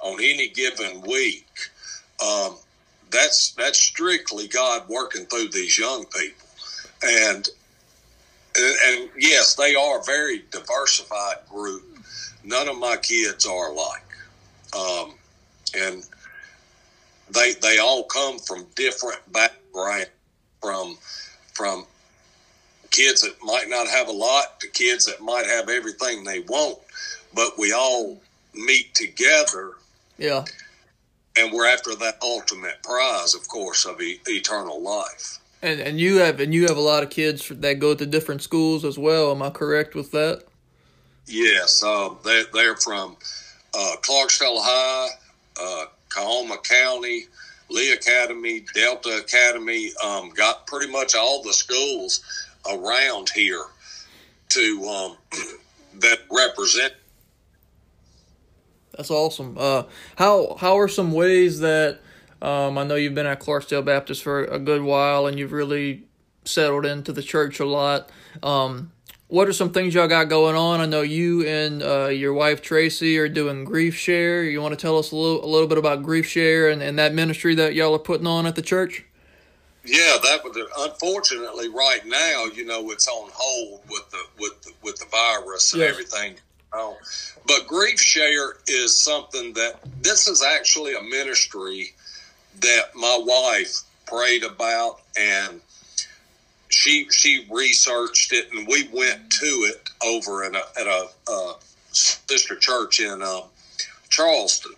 on 0.00 0.14
any 0.22 0.48
given 0.48 1.00
week 1.02 1.46
um, 2.24 2.56
that's 3.10 3.52
that's 3.52 3.78
strictly 3.78 4.48
god 4.48 4.88
working 4.88 5.26
through 5.26 5.48
these 5.48 5.78
young 5.78 6.04
people 6.06 6.42
and, 7.02 7.48
and, 8.56 8.76
and 8.86 9.10
yes, 9.18 9.54
they 9.56 9.74
are 9.74 10.00
a 10.00 10.04
very 10.04 10.44
diversified 10.50 11.36
group. 11.48 11.84
None 12.44 12.68
of 12.68 12.78
my 12.78 12.96
kids 12.96 13.46
are 13.46 13.72
alike, 13.72 14.02
um, 14.76 15.14
and 15.76 16.02
they 17.30 17.52
they 17.54 17.78
all 17.78 18.04
come 18.04 18.38
from 18.38 18.66
different 18.74 19.20
backgrounds. 19.32 20.10
From 20.60 20.96
from 21.54 21.86
kids 22.92 23.22
that 23.22 23.34
might 23.42 23.68
not 23.68 23.88
have 23.88 24.08
a 24.08 24.12
lot 24.12 24.60
to 24.60 24.68
kids 24.68 25.06
that 25.06 25.20
might 25.20 25.46
have 25.46 25.68
everything 25.68 26.22
they 26.22 26.40
want, 26.40 26.78
but 27.34 27.58
we 27.58 27.72
all 27.72 28.20
meet 28.54 28.94
together. 28.94 29.72
Yeah. 30.18 30.44
And 31.36 31.52
we're 31.52 31.66
after 31.66 31.94
that 31.96 32.18
ultimate 32.22 32.82
prize, 32.82 33.34
of 33.34 33.48
course, 33.48 33.86
of 33.86 34.00
e- 34.00 34.20
eternal 34.28 34.80
life. 34.80 35.38
And 35.62 35.80
and 35.80 35.98
you 35.98 36.16
have 36.16 36.40
and 36.40 36.52
you 36.52 36.62
have 36.66 36.76
a 36.76 36.80
lot 36.80 37.02
of 37.02 37.10
kids 37.10 37.48
that 37.48 37.78
go 37.78 37.94
to 37.94 38.04
different 38.04 38.42
schools 38.42 38.84
as 38.84 38.98
well. 38.98 39.30
Am 39.30 39.42
I 39.42 39.50
correct 39.50 39.94
with 39.94 40.10
that? 40.10 40.42
Yes, 41.26 41.82
um, 41.82 42.18
they 42.24 42.42
they're 42.52 42.76
from 42.76 43.16
uh, 43.72 43.96
Clarksdale 44.02 44.58
High, 44.60 45.08
uh, 45.60 45.84
County, 46.64 47.26
Lee 47.70 47.92
Academy, 47.92 48.64
Delta 48.74 49.18
Academy. 49.18 49.92
Um, 50.04 50.30
got 50.30 50.66
pretty 50.66 50.90
much 50.90 51.14
all 51.14 51.42
the 51.42 51.52
schools 51.52 52.22
around 52.70 53.30
here 53.34 53.64
to 54.50 54.84
um, 54.88 55.16
that 56.00 56.20
represent. 56.30 56.94
That's 58.96 59.10
awesome. 59.10 59.56
Uh, 59.58 59.84
how 60.16 60.56
how 60.60 60.78
are 60.78 60.88
some 60.88 61.12
ways 61.12 61.60
that 61.60 62.00
um, 62.42 62.76
I 62.76 62.84
know 62.84 62.96
you've 62.96 63.14
been 63.14 63.26
at 63.26 63.40
Clarksdale 63.40 63.84
Baptist 63.84 64.22
for 64.22 64.44
a 64.44 64.58
good 64.58 64.82
while 64.82 65.26
and 65.26 65.38
you've 65.38 65.52
really 65.52 66.04
settled 66.44 66.84
into 66.84 67.12
the 67.12 67.22
church 67.22 67.60
a 67.60 67.64
lot. 67.64 68.10
Um, 68.42 68.92
what 69.28 69.48
are 69.48 69.52
some 69.52 69.70
things 69.70 69.94
y'all 69.94 70.08
got 70.08 70.24
going 70.24 70.56
on? 70.56 70.80
I 70.80 70.86
know 70.86 71.00
you 71.00 71.46
and 71.46 71.82
uh, 71.82 72.08
your 72.08 72.34
wife 72.34 72.60
Tracy 72.60 73.16
are 73.18 73.28
doing 73.28 73.64
GriefShare. 73.64 74.50
You 74.50 74.60
want 74.60 74.72
to 74.72 74.80
tell 74.80 74.98
us 74.98 75.10
a 75.10 75.16
little, 75.16 75.42
a 75.42 75.46
little 75.46 75.68
bit 75.68 75.78
about 75.78 76.02
GriefShare 76.02 76.70
and, 76.70 76.82
and 76.82 76.98
that 76.98 77.14
ministry 77.14 77.54
that 77.54 77.74
y'all 77.74 77.94
are 77.94 77.98
putting 77.98 78.26
on 78.26 78.44
at 78.44 78.56
the 78.56 78.62
church? 78.62 79.06
Yeah, 79.84 80.16
that 80.22 80.44
was 80.44 80.56
Unfortunately, 80.78 81.68
right 81.68 82.06
now, 82.06 82.44
you 82.44 82.64
know, 82.64 82.90
it's 82.90 83.08
on 83.08 83.30
hold 83.32 83.80
with 83.90 84.08
the 84.10 84.22
with 84.38 84.62
the, 84.62 84.72
with 84.82 84.96
the 84.98 85.06
virus 85.06 85.72
and 85.72 85.82
yes. 85.82 85.90
everything. 85.90 86.34
Oh, 86.72 86.96
but 87.46 87.66
GriefShare 87.66 88.52
is 88.68 88.98
something 88.98 89.52
that 89.54 89.80
this 90.00 90.28
is 90.28 90.42
actually 90.42 90.94
a 90.94 91.02
ministry 91.02 91.94
that 92.60 92.94
my 92.94 93.20
wife 93.22 93.80
prayed 94.06 94.44
about 94.44 95.00
and 95.18 95.60
she 96.68 97.08
she 97.10 97.46
researched 97.50 98.32
it 98.32 98.52
and 98.52 98.66
we 98.66 98.88
went 98.92 99.30
to 99.30 99.46
it 99.46 99.90
over 100.04 100.44
at 100.44 100.54
a, 100.54 100.64
at 100.80 100.86
a, 100.86 101.08
sister 101.92 102.56
church 102.56 103.00
in 103.00 103.22
um, 103.22 103.42
Charleston 104.08 104.72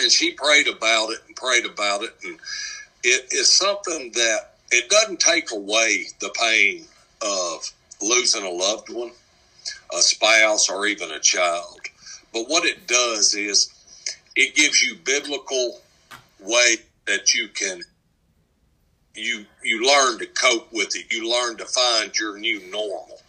and 0.00 0.10
she 0.10 0.32
prayed 0.32 0.68
about 0.68 1.10
it 1.10 1.18
and 1.26 1.34
prayed 1.34 1.66
about 1.66 2.04
it 2.04 2.14
and 2.22 2.38
it 3.04 3.32
is 3.32 3.52
something 3.52 4.12
that 4.12 4.56
it 4.70 4.88
doesn't 4.88 5.20
take 5.20 5.50
away 5.52 6.06
the 6.20 6.30
pain 6.40 6.84
of 7.20 7.72
losing 8.00 8.44
a 8.44 8.50
loved 8.50 8.90
one 8.90 9.12
a 9.94 9.98
spouse 10.02 10.68
or 10.68 10.86
even 10.86 11.10
a 11.10 11.20
child 11.20 11.80
but 12.32 12.48
what 12.48 12.64
it 12.64 12.86
does 12.86 13.34
is 13.34 13.72
it 14.34 14.54
gives 14.54 14.82
you 14.82 14.96
biblical 15.04 15.80
way 16.40 16.76
that 17.06 17.34
you 17.34 17.48
can 17.48 17.80
you 19.14 19.44
you 19.62 19.86
learn 19.86 20.18
to 20.18 20.26
cope 20.26 20.72
with 20.72 20.96
it. 20.96 21.12
You 21.12 21.30
learn 21.30 21.56
to 21.58 21.66
find 21.66 22.16
your 22.18 22.38
new 22.38 22.60
normal. 22.70 23.20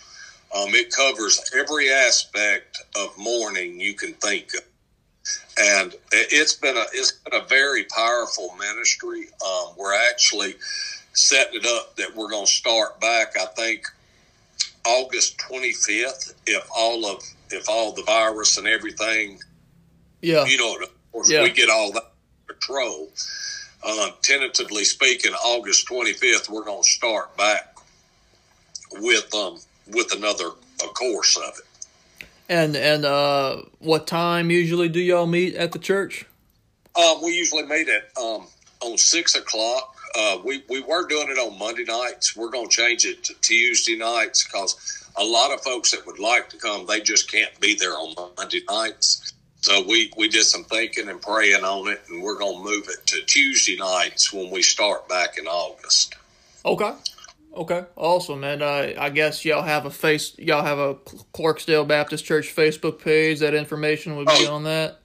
Um, 0.56 0.70
it 0.70 0.92
covers 0.92 1.42
every 1.58 1.92
aspect 1.92 2.78
of 2.96 3.18
mourning 3.18 3.80
you 3.80 3.96
can 3.96 4.14
think 4.14 4.50
of, 4.56 4.64
and 5.60 5.96
it's 6.12 6.54
been 6.54 6.78
a 6.78 6.86
it's 6.94 7.12
been 7.12 7.40
a 7.40 7.46
very 7.46 7.86
powerful 7.86 8.56
ministry. 8.58 9.28
Um, 9.46 9.74
we're 9.78 9.96
actually 10.10 10.56
setting 11.14 11.62
it 11.62 11.66
up 11.66 11.96
that 11.98 12.16
we're 12.16 12.30
going 12.30 12.46
to 12.46 12.52
start 12.52 13.00
back. 13.00 13.34
I 13.40 13.46
think 13.56 13.86
August 14.86 15.38
twenty 15.38 15.74
fifth, 15.74 16.34
if 16.46 16.68
all 16.76 17.06
of 17.06 17.24
if 17.52 17.70
all 17.70 17.94
the 17.94 18.04
virus 18.04 18.58
and 18.58 18.68
everything, 18.68 19.40
yeah, 20.22 20.46
you 20.46 20.58
know, 20.58 20.76
yeah. 21.28 21.44
we 21.44 21.52
get 21.52 21.70
all 21.70 21.92
that 21.92 22.12
control 22.48 23.10
uh, 23.86 24.12
tentatively 24.22 24.84
speaking, 24.84 25.34
August 25.34 25.88
25th, 25.88 26.50
we're 26.50 26.64
going 26.64 26.82
to 26.82 26.90
start 26.90 27.36
back 27.38 27.76
with 28.94 29.34
um 29.34 29.58
with 29.88 30.14
another 30.14 30.50
a 30.84 30.88
course 30.90 31.36
of 31.36 31.58
it. 31.58 31.66
And 32.50 32.76
and 32.76 33.06
uh, 33.06 33.62
what 33.80 34.08
time 34.08 34.52
usually 34.52 34.90
do 34.90 35.00
y'all 35.00 35.28
meet 35.28 35.56
at 35.56 35.72
the 35.72 35.80
church? 35.80 36.26
Um, 36.96 37.24
we 37.24 37.32
usually 37.32 37.66
meet 37.66 37.88
at 37.90 38.12
um, 38.22 38.48
on 38.82 38.98
six 38.98 39.36
o'clock. 39.36 39.96
Uh, 40.16 40.38
we 40.44 40.64
we 40.70 40.82
were 40.82 41.08
doing 41.08 41.30
it 41.30 41.38
on 41.38 41.58
Monday 41.58 41.86
nights. 41.86 42.36
We're 42.36 42.52
going 42.52 42.70
to 42.70 42.76
change 42.76 43.06
it 43.06 43.24
to 43.26 43.34
Tuesday 43.42 43.98
nights 43.98 44.44
because 44.44 45.04
a 45.18 45.24
lot 45.24 45.52
of 45.52 45.62
folks 45.62 45.92
that 45.92 46.06
would 46.06 46.20
like 46.20 46.50
to 46.50 46.58
come, 46.58 46.86
they 46.86 47.02
just 47.02 47.32
can't 47.32 47.58
be 47.60 47.76
there 47.76 47.94
on 47.94 48.14
Monday 48.38 48.62
nights. 48.70 49.34
So 49.62 49.82
we, 49.88 50.12
we 50.18 50.28
did 50.28 50.44
some 50.44 50.66
thinking 50.66 51.08
and 51.08 51.22
praying 51.22 51.64
on 51.64 51.88
it, 51.88 52.02
and 52.10 52.22
we're 52.22 52.38
going 52.38 52.58
to 52.58 52.64
move 52.64 52.90
it 52.90 53.06
to 53.08 53.22
Tuesday 53.26 53.78
nights 53.78 54.34
when 54.34 54.52
we 54.52 54.62
start 54.62 55.08
back 55.08 55.38
in 55.38 55.48
August. 55.48 56.16
Okay. 56.66 56.92
Okay, 57.56 57.86
awesome. 57.96 58.44
And 58.44 58.64
uh, 58.64 58.94
I 58.98 59.10
guess 59.10 59.46
y'all 59.46 59.62
have 59.62 59.86
a 59.86 59.92
face, 59.92 60.38
y'all 60.40 60.64
have 60.64 60.80
a 60.80 60.96
Clarksdale 60.96 61.88
Baptist 61.88 62.26
Church 62.26 62.56
Facebook 62.56 63.00
page. 63.00 63.40
That 63.40 63.54
information 63.54 64.16
would 64.16 64.26
be 64.26 64.48
oh, 64.48 64.56
on 64.56 64.64
that. 64.64 65.00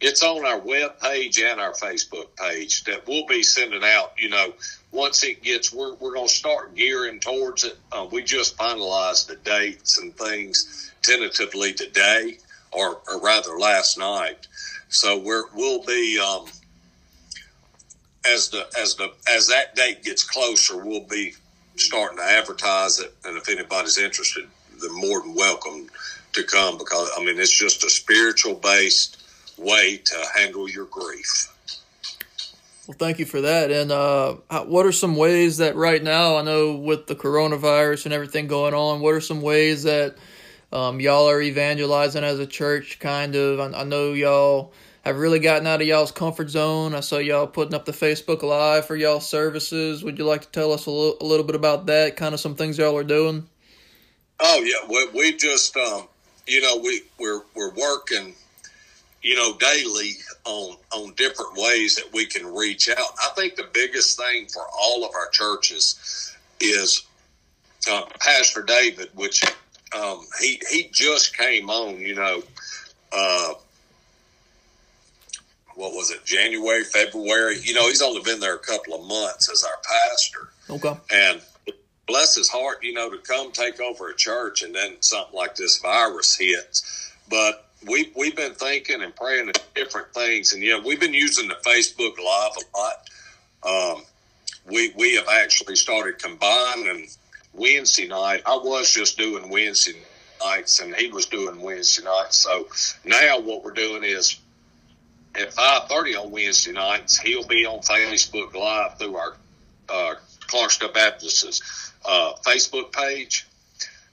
It's 0.00 0.22
on 0.24 0.44
our 0.44 0.58
web 0.58 0.98
page 1.00 1.38
and 1.38 1.60
our 1.60 1.72
Facebook 1.72 2.34
page 2.36 2.84
that 2.84 3.06
we'll 3.06 3.26
be 3.26 3.44
sending 3.44 3.84
out. 3.84 4.14
You 4.18 4.30
know, 4.30 4.52
once 4.90 5.22
it 5.22 5.42
gets, 5.42 5.72
we're 5.72 5.94
we're 5.94 6.14
going 6.14 6.26
to 6.26 6.34
start 6.34 6.74
gearing 6.74 7.20
towards 7.20 7.62
it. 7.62 7.78
Uh, 7.92 8.06
we 8.10 8.24
just 8.24 8.56
finalized 8.56 9.28
the 9.28 9.36
dates 9.36 9.98
and 9.98 10.14
things 10.16 10.92
tentatively 11.02 11.72
today 11.72 12.38
or, 12.72 13.00
or 13.08 13.20
rather 13.20 13.56
last 13.58 13.96
night. 13.96 14.48
So 14.88 15.18
we're 15.20 15.44
we'll 15.54 15.84
be 15.84 16.18
um, 16.18 16.46
as 18.26 18.48
the 18.48 18.66
as 18.76 18.96
the 18.96 19.12
as 19.28 19.46
that 19.48 19.76
date 19.76 20.02
gets 20.02 20.24
closer, 20.24 20.84
we'll 20.84 21.06
be 21.06 21.34
starting 21.76 22.18
to 22.18 22.24
advertise 22.24 23.00
it. 23.00 23.14
And 23.24 23.36
if 23.36 23.48
anybody's 23.48 23.98
interested, 23.98 24.46
they're 24.80 24.92
more 24.92 25.20
than 25.20 25.34
welcome 25.34 25.88
to 26.32 26.42
come 26.42 26.78
because 26.78 27.10
I 27.16 27.24
mean 27.24 27.38
it's 27.38 27.56
just 27.56 27.84
a 27.84 27.90
spiritual 27.90 28.54
based 28.54 29.22
way 29.56 29.98
to 29.98 30.24
handle 30.34 30.68
your 30.68 30.86
grief. 30.86 31.50
Well, 32.86 32.96
thank 32.98 33.18
you 33.18 33.24
for 33.24 33.40
that. 33.40 33.70
And 33.70 33.90
uh, 33.90 34.34
what 34.64 34.84
are 34.84 34.92
some 34.92 35.16
ways 35.16 35.56
that 35.56 35.74
right 35.74 36.02
now, 36.02 36.36
I 36.36 36.42
know 36.42 36.76
with 36.76 37.06
the 37.06 37.14
coronavirus 37.14 38.04
and 38.04 38.12
everything 38.12 38.46
going 38.46 38.74
on, 38.74 39.00
what 39.00 39.14
are 39.14 39.22
some 39.22 39.40
ways 39.40 39.84
that 39.84 40.16
um, 40.70 41.00
y'all 41.00 41.30
are 41.30 41.40
evangelizing 41.40 42.24
as 42.24 42.40
a 42.40 42.46
church, 42.46 42.98
kind 42.98 43.36
of. 43.36 43.60
I, 43.60 43.80
I, 43.80 43.84
know 43.84 44.12
y'all 44.12 44.72
have 45.04 45.18
really 45.18 45.38
gotten 45.38 45.66
out 45.66 45.82
of 45.82 45.86
y'all's 45.86 46.12
comfort 46.12 46.48
zone. 46.48 46.94
I 46.94 47.00
saw 47.00 47.18
y'all 47.18 47.46
putting 47.46 47.74
up 47.74 47.84
the 47.84 47.92
Facebook 47.92 48.42
Live 48.42 48.86
for 48.86 48.96
y'all 48.96 49.20
services. 49.20 50.02
Would 50.02 50.18
you 50.18 50.24
like 50.24 50.42
to 50.42 50.48
tell 50.48 50.72
us 50.72 50.86
a 50.86 50.90
little, 50.90 51.44
bit 51.44 51.56
about 51.56 51.86
that? 51.86 52.16
Kind 52.16 52.32
of 52.32 52.40
some 52.40 52.54
things 52.54 52.78
y'all 52.78 52.96
are 52.96 53.04
doing. 53.04 53.46
Oh 54.40 54.62
yeah, 54.62 54.88
we, 54.88 55.18
we 55.18 55.36
just 55.36 55.76
um, 55.76 56.08
you 56.46 56.60
know 56.60 56.78
we 56.78 57.02
we're 57.18 57.42
we're 57.54 57.72
working 57.74 58.34
you 59.22 59.36
know 59.36 59.56
daily 59.58 60.12
on 60.44 60.76
on 60.92 61.12
different 61.14 61.52
ways 61.54 61.96
that 61.96 62.12
we 62.12 62.26
can 62.26 62.46
reach 62.52 62.88
out. 62.88 63.14
I 63.20 63.30
think 63.36 63.56
the 63.56 63.68
biggest 63.72 64.18
thing 64.18 64.46
for 64.46 64.62
all 64.76 65.04
of 65.04 65.14
our 65.14 65.28
churches 65.28 66.34
is 66.60 67.04
uh, 67.90 68.04
Pastor 68.20 68.62
David, 68.62 69.10
which 69.14 69.44
um, 69.96 70.20
he 70.40 70.60
he 70.70 70.88
just 70.92 71.36
came 71.36 71.70
on, 71.70 72.00
you 72.00 72.14
know, 72.14 72.42
uh, 73.12 73.54
what 75.76 75.92
was 75.92 76.10
it, 76.10 76.24
January, 76.24 76.84
February? 76.84 77.58
You 77.62 77.74
know, 77.74 77.88
he's 77.88 78.02
only 78.02 78.22
been 78.22 78.40
there 78.40 78.54
a 78.54 78.58
couple 78.60 78.94
of 78.94 79.06
months 79.06 79.50
as 79.50 79.64
our 79.64 79.78
pastor. 79.82 80.48
Okay. 80.70 81.00
And 81.12 81.40
bless 82.06 82.34
his 82.34 82.48
heart, 82.48 82.78
you 82.82 82.92
know, 82.92 83.10
to 83.10 83.18
come 83.18 83.52
take 83.52 83.80
over 83.80 84.10
a 84.10 84.16
church 84.16 84.62
and 84.62 84.74
then 84.74 84.96
something 85.00 85.34
like 85.34 85.56
this 85.56 85.78
virus 85.78 86.36
hits. 86.36 87.12
But 87.28 87.68
we 87.86 88.12
we've 88.16 88.36
been 88.36 88.54
thinking 88.54 89.02
and 89.02 89.14
praying 89.14 89.52
different 89.74 90.12
things, 90.14 90.52
and 90.52 90.62
yeah, 90.62 90.80
we've 90.84 91.00
been 91.00 91.14
using 91.14 91.48
the 91.48 91.56
Facebook 91.66 92.18
Live 92.18 92.52
a 92.56 92.78
lot. 92.78 93.96
Um, 93.96 94.04
we 94.66 94.92
we 94.96 95.16
have 95.16 95.28
actually 95.28 95.76
started 95.76 96.18
combining 96.18 97.08
Wednesday 97.52 98.06
night. 98.06 98.42
I 98.46 98.56
was 98.56 98.92
just 98.92 99.18
doing 99.18 99.50
Wednesday 99.50 99.94
nights, 100.42 100.80
and 100.80 100.94
he 100.94 101.08
was 101.08 101.26
doing 101.26 101.60
Wednesday 101.60 102.04
nights. 102.04 102.36
So 102.36 102.68
now 103.04 103.40
what 103.40 103.64
we're 103.64 103.72
doing 103.72 104.04
is 104.04 104.38
at 105.36 105.52
five 105.52 105.88
thirty 105.88 106.14
on 106.16 106.30
Wednesday 106.30 106.72
nights, 106.72 107.18
he'll 107.18 107.46
be 107.46 107.66
on 107.66 107.80
Facebook 107.80 108.54
Live 108.54 108.98
through 108.98 109.16
our 109.16 109.36
uh, 109.88 110.14
Clarksdale 110.46 110.94
Baptist's 110.94 111.92
uh, 112.04 112.34
Facebook 112.44 112.92
page, 112.92 113.46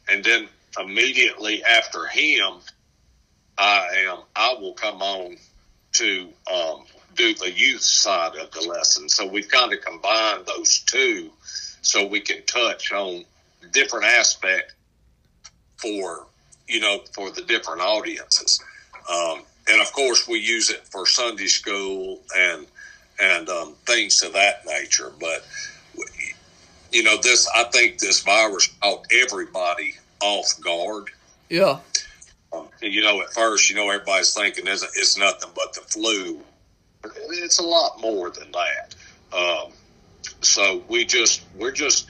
and 0.09 0.23
then 0.23 0.47
immediately 0.79 1.63
after 1.63 2.05
him, 2.07 2.53
I 3.57 3.87
am 4.07 4.19
I 4.35 4.55
will 4.59 4.73
come 4.73 5.01
on 5.01 5.37
to 5.93 6.29
um, 6.51 6.85
do 7.15 7.33
the 7.35 7.51
youth 7.51 7.81
side 7.81 8.35
of 8.35 8.51
the 8.51 8.61
lesson. 8.61 9.09
So 9.09 9.27
we've 9.27 9.49
kind 9.49 9.73
of 9.73 9.81
combined 9.81 10.45
those 10.45 10.79
two 10.79 11.29
so 11.81 12.07
we 12.07 12.21
can 12.21 12.43
touch 12.45 12.91
on 12.91 13.25
different 13.71 14.05
aspect 14.05 14.73
for 15.77 16.25
you 16.67 16.79
know 16.79 16.99
for 17.13 17.29
the 17.31 17.41
different 17.41 17.81
audiences 17.81 18.63
um, 19.11 19.41
and 19.67 19.81
of 19.81 19.91
course 19.93 20.27
we 20.27 20.39
use 20.39 20.69
it 20.69 20.87
for 20.87 21.05
sunday 21.05 21.47
school 21.47 22.19
and 22.37 22.65
and 23.21 23.49
um, 23.49 23.75
things 23.85 24.21
of 24.23 24.33
that 24.33 24.65
nature. 24.65 25.11
But 25.19 25.45
you 26.91 27.03
know 27.03 27.17
this 27.21 27.47
i 27.55 27.63
think 27.65 27.99
this 27.99 28.21
virus 28.21 28.67
caught 28.81 29.05
everybody 29.11 29.93
off 30.21 30.59
guard. 30.61 31.09
Yeah. 31.49 31.79
Um, 32.53 32.67
you 32.81 33.01
know 33.01 33.21
at 33.21 33.33
first 33.33 33.69
you 33.69 33.75
know 33.75 33.89
everybody's 33.89 34.33
thinking 34.33 34.67
it's, 34.67 34.83
it's 34.83 35.17
nothing 35.17 35.51
but 35.55 35.73
the 35.73 35.81
flu. 35.81 36.39
It's 37.29 37.59
a 37.59 37.63
lot 37.63 37.99
more 37.99 38.29
than 38.29 38.51
that. 38.51 38.95
Um, 39.35 39.71
so 40.41 40.83
we 40.87 41.05
just 41.05 41.43
we're 41.55 41.71
just 41.71 42.07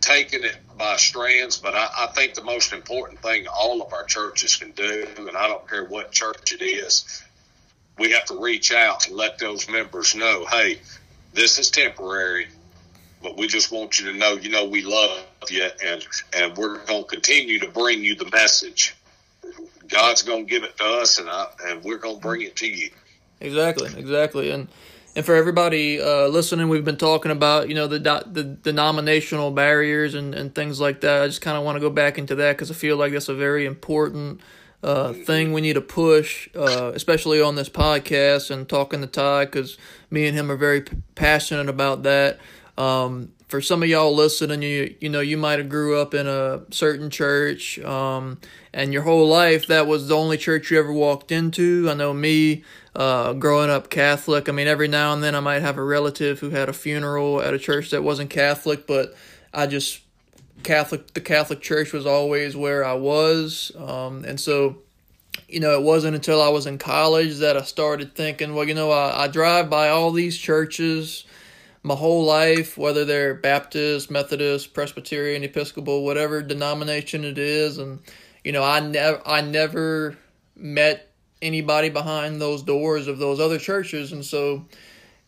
taking 0.00 0.44
it 0.44 0.56
by 0.76 0.96
strands, 0.96 1.56
but 1.56 1.74
I, 1.74 1.88
I 1.98 2.06
think 2.08 2.34
the 2.34 2.44
most 2.44 2.72
important 2.72 3.20
thing 3.20 3.46
all 3.46 3.82
of 3.82 3.92
our 3.92 4.04
churches 4.04 4.56
can 4.56 4.72
do, 4.72 5.06
and 5.18 5.36
I 5.36 5.48
don't 5.48 5.68
care 5.68 5.84
what 5.84 6.12
church 6.12 6.52
it 6.52 6.62
is, 6.62 7.22
we 7.98 8.12
have 8.12 8.26
to 8.26 8.38
reach 8.38 8.72
out 8.72 9.06
and 9.06 9.16
let 9.16 9.38
those 9.38 9.68
members 9.68 10.14
know, 10.14 10.44
hey, 10.46 10.78
this 11.32 11.58
is 11.58 11.70
temporary, 11.70 12.48
but 13.22 13.36
we 13.36 13.46
just 13.46 13.72
want 13.72 13.98
you 13.98 14.12
to 14.12 14.18
know, 14.18 14.34
you 14.34 14.50
know, 14.50 14.66
we 14.66 14.82
love 14.82 15.24
you, 15.48 15.68
and 15.84 16.06
and 16.34 16.56
we're 16.56 16.84
going 16.84 17.04
to 17.04 17.08
continue 17.08 17.58
to 17.60 17.68
bring 17.68 18.02
you 18.02 18.14
the 18.14 18.28
message. 18.30 18.94
God's 19.88 20.22
going 20.22 20.46
to 20.46 20.50
give 20.50 20.64
it 20.64 20.76
to 20.78 20.84
us, 20.84 21.18
and 21.18 21.28
I, 21.28 21.46
and 21.66 21.82
we're 21.82 21.98
going 21.98 22.16
to 22.16 22.20
bring 22.20 22.42
it 22.42 22.56
to 22.56 22.66
you. 22.66 22.90
Exactly, 23.40 23.90
exactly, 23.96 24.50
and 24.50 24.68
and 25.16 25.24
for 25.24 25.34
everybody 25.34 25.98
uh, 25.98 26.28
listening, 26.28 26.68
we've 26.68 26.84
been 26.84 26.98
talking 26.98 27.32
about 27.32 27.70
you 27.70 27.74
know 27.74 27.86
the 27.86 27.98
the 28.30 28.44
denominational 28.44 29.50
barriers 29.50 30.14
and, 30.14 30.34
and 30.34 30.54
things 30.54 30.78
like 30.78 31.00
that. 31.00 31.22
I 31.22 31.26
just 31.26 31.40
kind 31.40 31.56
of 31.56 31.64
want 31.64 31.76
to 31.76 31.80
go 31.80 31.88
back 31.88 32.18
into 32.18 32.34
that 32.34 32.52
because 32.52 32.70
I 32.70 32.74
feel 32.74 32.98
like 32.98 33.12
that's 33.12 33.30
a 33.30 33.34
very 33.34 33.64
important 33.64 34.42
uh, 34.82 35.14
thing 35.14 35.54
we 35.54 35.62
need 35.62 35.72
to 35.72 35.80
push, 35.80 36.50
uh, 36.54 36.92
especially 36.94 37.40
on 37.40 37.54
this 37.54 37.70
podcast 37.70 38.50
and 38.50 38.68
talking 38.68 39.00
to 39.00 39.06
Ty 39.06 39.46
because 39.46 39.78
me 40.10 40.26
and 40.26 40.36
him 40.36 40.52
are 40.52 40.56
very 40.56 40.82
p- 40.82 40.98
passionate 41.14 41.70
about 41.70 42.02
that. 42.02 42.38
Um, 42.76 43.32
for 43.48 43.60
some 43.60 43.82
of 43.82 43.88
y'all 43.88 44.14
listening, 44.14 44.62
you 44.62 44.94
you 45.00 45.08
know 45.08 45.20
you 45.20 45.36
might 45.36 45.58
have 45.58 45.68
grew 45.68 46.00
up 46.00 46.14
in 46.14 46.26
a 46.26 46.62
certain 46.70 47.10
church, 47.10 47.78
um, 47.80 48.38
and 48.72 48.92
your 48.92 49.02
whole 49.02 49.28
life 49.28 49.66
that 49.68 49.86
was 49.86 50.08
the 50.08 50.16
only 50.16 50.36
church 50.36 50.70
you 50.70 50.78
ever 50.78 50.92
walked 50.92 51.30
into. 51.30 51.88
I 51.88 51.94
know 51.94 52.12
me, 52.12 52.64
uh, 52.94 53.34
growing 53.34 53.70
up 53.70 53.88
Catholic. 53.88 54.48
I 54.48 54.52
mean, 54.52 54.66
every 54.66 54.88
now 54.88 55.12
and 55.12 55.22
then 55.22 55.34
I 55.34 55.40
might 55.40 55.62
have 55.62 55.78
a 55.78 55.84
relative 55.84 56.40
who 56.40 56.50
had 56.50 56.68
a 56.68 56.72
funeral 56.72 57.40
at 57.40 57.54
a 57.54 57.58
church 57.58 57.90
that 57.90 58.02
wasn't 58.02 58.30
Catholic, 58.30 58.86
but 58.86 59.14
I 59.54 59.66
just 59.66 60.00
Catholic. 60.64 61.14
The 61.14 61.20
Catholic 61.20 61.60
Church 61.60 61.92
was 61.92 62.04
always 62.04 62.56
where 62.56 62.84
I 62.84 62.94
was, 62.94 63.70
um, 63.78 64.24
and 64.24 64.40
so 64.40 64.78
you 65.48 65.60
know, 65.60 65.78
it 65.78 65.82
wasn't 65.82 66.16
until 66.16 66.42
I 66.42 66.48
was 66.48 66.66
in 66.66 66.78
college 66.78 67.36
that 67.38 67.56
I 67.56 67.62
started 67.62 68.14
thinking, 68.16 68.54
well, 68.54 68.66
you 68.66 68.74
know, 68.74 68.90
I, 68.90 69.24
I 69.24 69.28
drive 69.28 69.70
by 69.70 69.90
all 69.90 70.10
these 70.10 70.36
churches 70.36 71.24
my 71.86 71.94
whole 71.94 72.24
life, 72.24 72.76
whether 72.76 73.04
they're 73.04 73.32
Baptist, 73.32 74.10
Methodist, 74.10 74.74
Presbyterian, 74.74 75.44
Episcopal, 75.44 76.04
whatever 76.04 76.42
denomination 76.42 77.24
it 77.24 77.38
is, 77.38 77.78
and 77.78 78.00
you 78.42 78.50
know, 78.50 78.64
I 78.64 78.80
never 78.80 79.22
I 79.24 79.40
never 79.40 80.16
met 80.56 81.12
anybody 81.40 81.88
behind 81.88 82.40
those 82.40 82.64
doors 82.64 83.06
of 83.06 83.20
those 83.20 83.38
other 83.38 83.58
churches, 83.58 84.10
and 84.10 84.24
so 84.24 84.66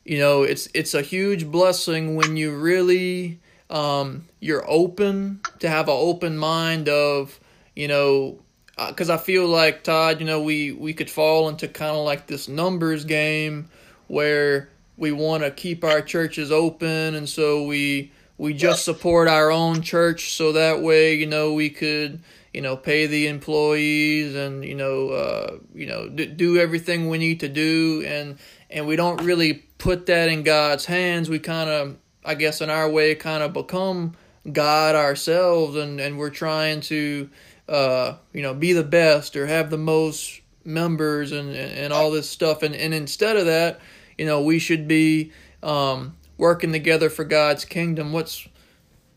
you 0.05 0.19
know, 0.19 0.43
it's 0.43 0.69
it's 0.75 0.95
a 0.95 1.03
huge 1.03 1.47
blessing 1.47 2.17
when 2.17 2.37
you 2.37 2.57
really 2.57 3.39
um, 3.71 4.27
you're 4.41 4.69
open 4.69 5.41
to 5.61 5.69
have 5.69 5.87
an 5.87 5.97
open 5.97 6.37
mind 6.37 6.89
of 6.89 7.39
you 7.77 7.87
know 7.87 8.41
because 8.89 9.11
uh, 9.11 9.15
I 9.15 9.19
feel 9.19 9.47
like 9.47 9.85
Todd, 9.85 10.19
you 10.19 10.27
know, 10.27 10.43
we 10.43 10.73
we 10.73 10.93
could 10.93 11.09
fall 11.09 11.49
into 11.49 11.69
kind 11.69 11.97
of 11.97 12.05
like 12.05 12.27
this 12.27 12.49
numbers 12.49 13.05
game 13.05 13.69
where 14.09 14.71
we 14.99 15.13
want 15.13 15.43
to 15.43 15.51
keep 15.51 15.85
our 15.85 16.03
churches 16.03 16.53
open 16.53 17.15
and 17.15 17.29
so 17.29 17.65
we 17.65 18.13
we 18.37 18.53
just 18.53 18.85
support 18.85 19.29
our 19.29 19.51
own 19.51 19.81
church 19.81 20.35
so 20.35 20.53
that 20.53 20.83
way 20.83 21.15
you 21.15 21.27
know 21.27 21.55
we 21.55 21.71
could 21.71 22.21
you 22.53 22.63
know 22.63 22.77
pay 22.77 23.07
the 23.07 23.27
employees 23.27 24.35
and 24.35 24.65
you 24.65 24.75
know 24.75 25.11
uh, 25.11 25.59
you 25.75 25.87
know 25.87 26.09
d- 26.09 26.27
do 26.27 26.57
everything 26.59 27.09
we 27.09 27.19
need 27.19 27.41
to 27.41 27.49
do. 27.49 28.03
And 28.07 28.39
and 28.71 28.87
we 28.87 28.97
don't 28.97 29.23
really 29.23 29.55
put 29.79 30.07
that 30.07 30.29
in 30.29 30.43
God's 30.43 30.87
hands. 30.87 31.29
We 31.29 31.39
kind 31.39 31.71
of 31.71 31.97
I 32.25 32.35
guess 32.35 32.61
in 32.61 32.71
our 32.71 32.91
way 32.91 33.15
kind 33.15 33.43
of 33.43 33.53
become 33.53 34.15
God 34.51 34.95
ourselves 34.95 35.77
and 35.77 36.01
and 36.01 36.19
we're 36.19 36.31
trying 36.31 36.81
to 36.83 37.31
uh, 37.69 38.15
you 38.33 38.43
know 38.43 38.55
be 38.55 38.73
the 38.73 38.83
best 38.83 39.37
or 39.37 39.47
have 39.47 39.71
the 39.71 39.79
most 39.79 40.41
members 40.65 41.33
and 41.33 41.51
and, 41.51 41.79
and 41.79 41.93
all 41.93 42.11
this 42.11 42.29
stuff. 42.29 42.63
And 42.63 42.75
and 42.75 42.95
instead 42.95 43.37
of 43.37 43.47
that 43.47 43.81
you 44.19 44.27
know 44.27 44.43
we 44.43 44.59
should 44.59 44.87
be 44.87 45.33
um, 45.63 46.17
working 46.37 46.73
together 46.73 47.09
for 47.09 47.25
God's 47.25 47.65
kingdom. 47.65 48.13
What's 48.13 48.47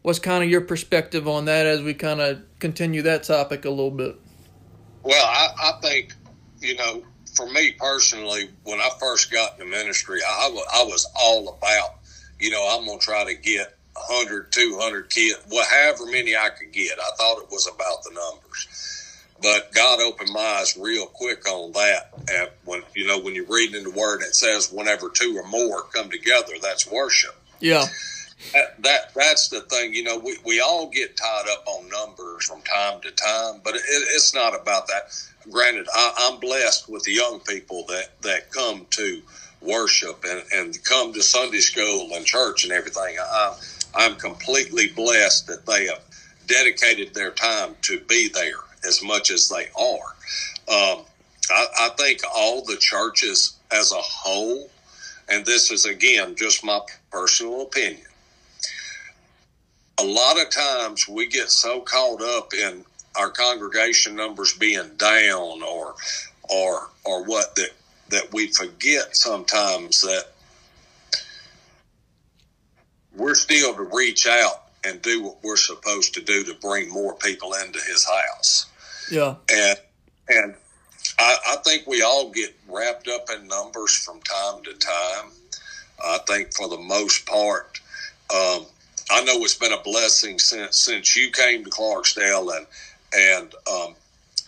what's 0.04 0.20
kind 0.20 0.44
of 0.44 0.50
your 0.50 0.62
perspective 0.62 1.28
on 1.28 1.46
that 1.46 1.66
as 1.66 1.82
we 1.82 1.94
kind 1.94 2.22
of 2.22 2.42
continue 2.60 3.02
that 3.04 3.24
topic 3.24 3.66
a 3.66 3.70
little 3.70 3.92
bit? 3.92 4.16
Well, 5.04 5.26
I, 5.26 5.50
I 5.62 5.80
think 5.82 6.14
you 6.60 6.76
know, 6.76 7.04
for 7.36 7.50
me 7.52 7.74
personally, 7.74 8.50
when 8.64 8.80
I 8.80 8.90
first 9.00 9.32
got 9.32 9.60
into 9.60 9.66
ministry, 9.66 10.20
I, 10.26 10.48
I 10.74 10.84
was 10.84 11.08
all 11.20 11.50
about 11.50 12.00
you 12.40 12.52
know 12.52 12.68
I'm 12.70 12.86
gonna 12.86 13.00
try 13.00 13.26
to 13.26 13.36
get 13.36 13.76
100, 13.94 14.52
200 14.52 15.10
kids, 15.10 15.40
whatever 15.50 16.06
many 16.06 16.36
I 16.36 16.50
could 16.50 16.72
get. 16.72 16.98
I 17.00 17.16
thought 17.18 17.40
it 17.40 17.50
was 17.52 17.68
about 17.68 18.04
the 18.04 18.12
numbers. 18.12 18.68
But 19.42 19.74
God 19.74 20.00
opened 20.02 20.30
my 20.32 20.40
eyes 20.40 20.78
real 20.78 21.08
quick 21.08 21.48
on 21.48 21.72
that. 21.72 22.10
And 22.32 22.50
when 22.66 22.84
you 22.96 23.08
know 23.08 23.20
when 23.20 23.34
you're 23.34 23.46
reading 23.46 23.76
in 23.76 23.84
the 23.84 24.00
Word, 24.00 24.22
it 24.22 24.36
says 24.36 24.72
whenever 24.72 25.10
two 25.10 25.36
or 25.38 25.48
more 25.48 25.84
come 25.84 26.10
together, 26.10 26.54
that's 26.62 26.90
worship. 26.90 27.36
Yeah. 27.60 27.86
That, 28.54 28.82
that 28.84 29.14
that's 29.16 29.50
the 29.50 29.62
thing. 29.62 29.94
You 29.94 30.04
know, 30.04 30.20
we, 30.20 30.38
we 30.46 30.60
all 30.60 30.90
get 30.90 31.18
tied 31.18 31.46
up 31.52 31.66
on 31.68 31.90
numbers 31.90 32.46
from 32.46 32.62
time 32.62 33.02
to 33.02 33.12
time, 33.12 33.62
but 33.64 33.76
it, 33.76 33.82
it's 33.86 34.34
not 34.34 34.60
about 34.60 34.88
that. 34.88 35.04
Granted, 35.50 35.88
I, 35.94 36.14
I'm 36.18 36.40
blessed 36.40 36.90
with 36.90 37.04
the 37.04 37.14
young 37.14 37.40
people 37.42 37.86
that 37.88 38.22
that 38.22 38.52
come 38.52 38.86
to 38.92 39.22
worship 39.62 40.24
and, 40.28 40.44
and 40.54 40.84
come 40.84 41.14
to 41.14 41.22
Sunday 41.22 41.60
school 41.60 42.10
and 42.14 42.26
church 42.26 42.64
and 42.64 42.74
everything. 42.74 43.16
I, 43.20 43.56
I'm 43.96 44.16
completely 44.16 44.88
blessed 44.90 45.48
that 45.48 45.66
they 45.66 45.88
have 45.88 46.02
dedicated 46.48 47.14
their 47.14 47.32
time 47.32 47.76
to 47.84 48.00
be 48.02 48.30
there 48.30 48.56
as 48.86 49.04
much 49.04 49.32
as 49.32 49.50
they 49.50 49.68
are. 49.76 50.16
Um, 50.68 51.06
I, 51.50 51.66
I 51.82 51.90
think 51.98 52.22
all 52.34 52.64
the 52.64 52.78
churches 52.78 53.58
as 53.72 53.92
a 53.92 54.02
whole, 54.02 54.70
and 55.30 55.46
this 55.46 55.72
is 55.72 55.86
again 55.86 56.36
just 56.36 56.64
my 56.64 56.80
personal 57.12 57.62
opinion, 57.62 58.08
a 60.00 60.04
lot 60.04 60.40
of 60.40 60.50
times 60.50 61.08
we 61.08 61.28
get 61.28 61.50
so 61.50 61.82
caught 61.82 62.22
up 62.22 62.54
in 62.54 62.84
our 63.16 63.30
congregation 63.30 64.16
numbers 64.16 64.54
being 64.54 64.96
down 64.98 65.62
or 65.64 65.96
or 66.50 66.90
or 67.04 67.24
what 67.26 67.56
that 67.56 67.72
that 68.10 68.34
we 68.34 68.48
forget 68.48 69.16
sometimes 69.16 70.02
that 70.02 70.26
we're 73.16 73.36
still 73.36 73.74
to 73.76 73.84
reach 73.94 74.28
out 74.28 74.64
and 74.84 75.02
do 75.02 75.24
what 75.24 75.38
we're 75.44 75.58
supposed 75.58 76.14
to 76.14 76.22
do 76.22 76.44
to 76.44 76.54
bring 76.56 76.90
more 76.90 77.16
people 77.16 77.54
into 77.54 77.80
his 77.80 78.06
house. 78.06 78.66
Yeah. 79.10 79.36
And 79.50 79.80
and 80.30 80.56
I, 81.20 81.38
I 81.50 81.56
think 81.58 81.88
we 81.88 82.02
all 82.02 82.30
get 82.30 82.56
wrapped 82.68 83.08
up 83.08 83.28
in 83.36 83.48
numbers 83.48 83.96
from 83.96 84.22
time 84.22 84.64
to 84.64 84.74
time. 84.74 85.32
I 86.04 86.20
think 86.28 86.54
for 86.54 86.68
the 86.68 86.78
most 86.78 87.26
part, 87.26 87.80
um, 88.34 88.66
I 89.10 89.24
know 89.24 89.44
it's 89.44 89.56
been 89.56 89.74
a 89.74 89.82
blessing 89.82 90.40
since 90.40 90.80
since 90.80 91.16
you 91.16 91.32
came 91.32 91.64
to 91.64 91.70
Clarksdale 91.70 92.56
and 92.56 92.66
and 93.14 93.54
um, 93.72 93.96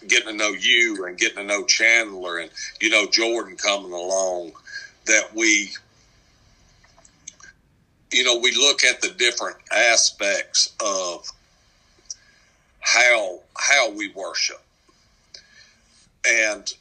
getting 0.07 0.29
to 0.29 0.33
know 0.33 0.49
you 0.49 1.05
and 1.05 1.17
getting 1.17 1.37
to 1.37 1.43
know 1.43 1.65
Chandler 1.65 2.39
and 2.39 2.51
you 2.81 2.89
know 2.89 3.05
Jordan 3.07 3.57
coming 3.57 3.91
along 3.91 4.53
that 5.05 5.33
we 5.35 5.69
you 8.11 8.23
know 8.23 8.37
we 8.37 8.51
look 8.53 8.83
at 8.83 9.01
the 9.01 9.09
different 9.09 9.57
aspects 9.71 10.73
of 10.83 11.29
how 12.83 13.39
how 13.57 13.91
we 13.91 14.09
worship. 14.09 14.61
And 16.27 16.71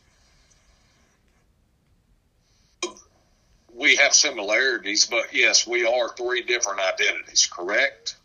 we 3.75 3.97
have 3.97 4.13
similarities, 4.13 5.07
but 5.07 5.33
yes, 5.33 5.67
we 5.67 5.87
are 5.87 6.15
three 6.15 6.43
different 6.43 6.81
identities, 6.81 7.49
correct? 7.51 8.17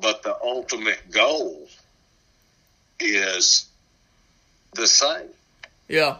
But 0.00 0.22
the 0.22 0.36
ultimate 0.42 1.10
goal 1.10 1.68
is 2.98 3.66
the 4.74 4.86
same. 4.86 5.28
Yeah. 5.88 6.16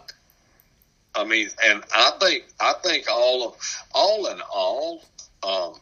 I 1.14 1.24
mean, 1.24 1.50
and 1.64 1.82
I 1.94 2.12
think 2.20 2.44
I 2.58 2.74
think 2.82 3.06
all 3.10 3.48
of 3.48 3.84
all 3.92 4.26
in 4.26 4.40
all, 4.40 5.02
um, 5.42 5.74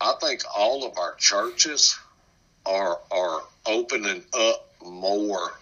I 0.00 0.14
think 0.20 0.42
all 0.54 0.86
of 0.86 0.98
our 0.98 1.14
churches 1.16 1.98
are 2.66 2.98
are 3.10 3.42
opening 3.66 4.22
up 4.34 4.68
more 4.84 5.52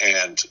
and 0.00 0.42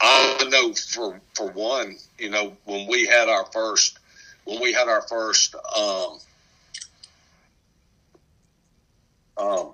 I 0.00 0.46
know 0.50 0.74
for 0.74 1.20
for 1.34 1.50
one, 1.50 1.96
you 2.18 2.30
know, 2.30 2.56
when 2.64 2.86
we 2.86 3.06
had 3.06 3.28
our 3.28 3.44
first 3.46 3.98
when 4.44 4.60
we 4.60 4.72
had 4.72 4.88
our 4.88 5.02
first 5.02 5.54
um, 5.76 6.18
um, 9.38 9.68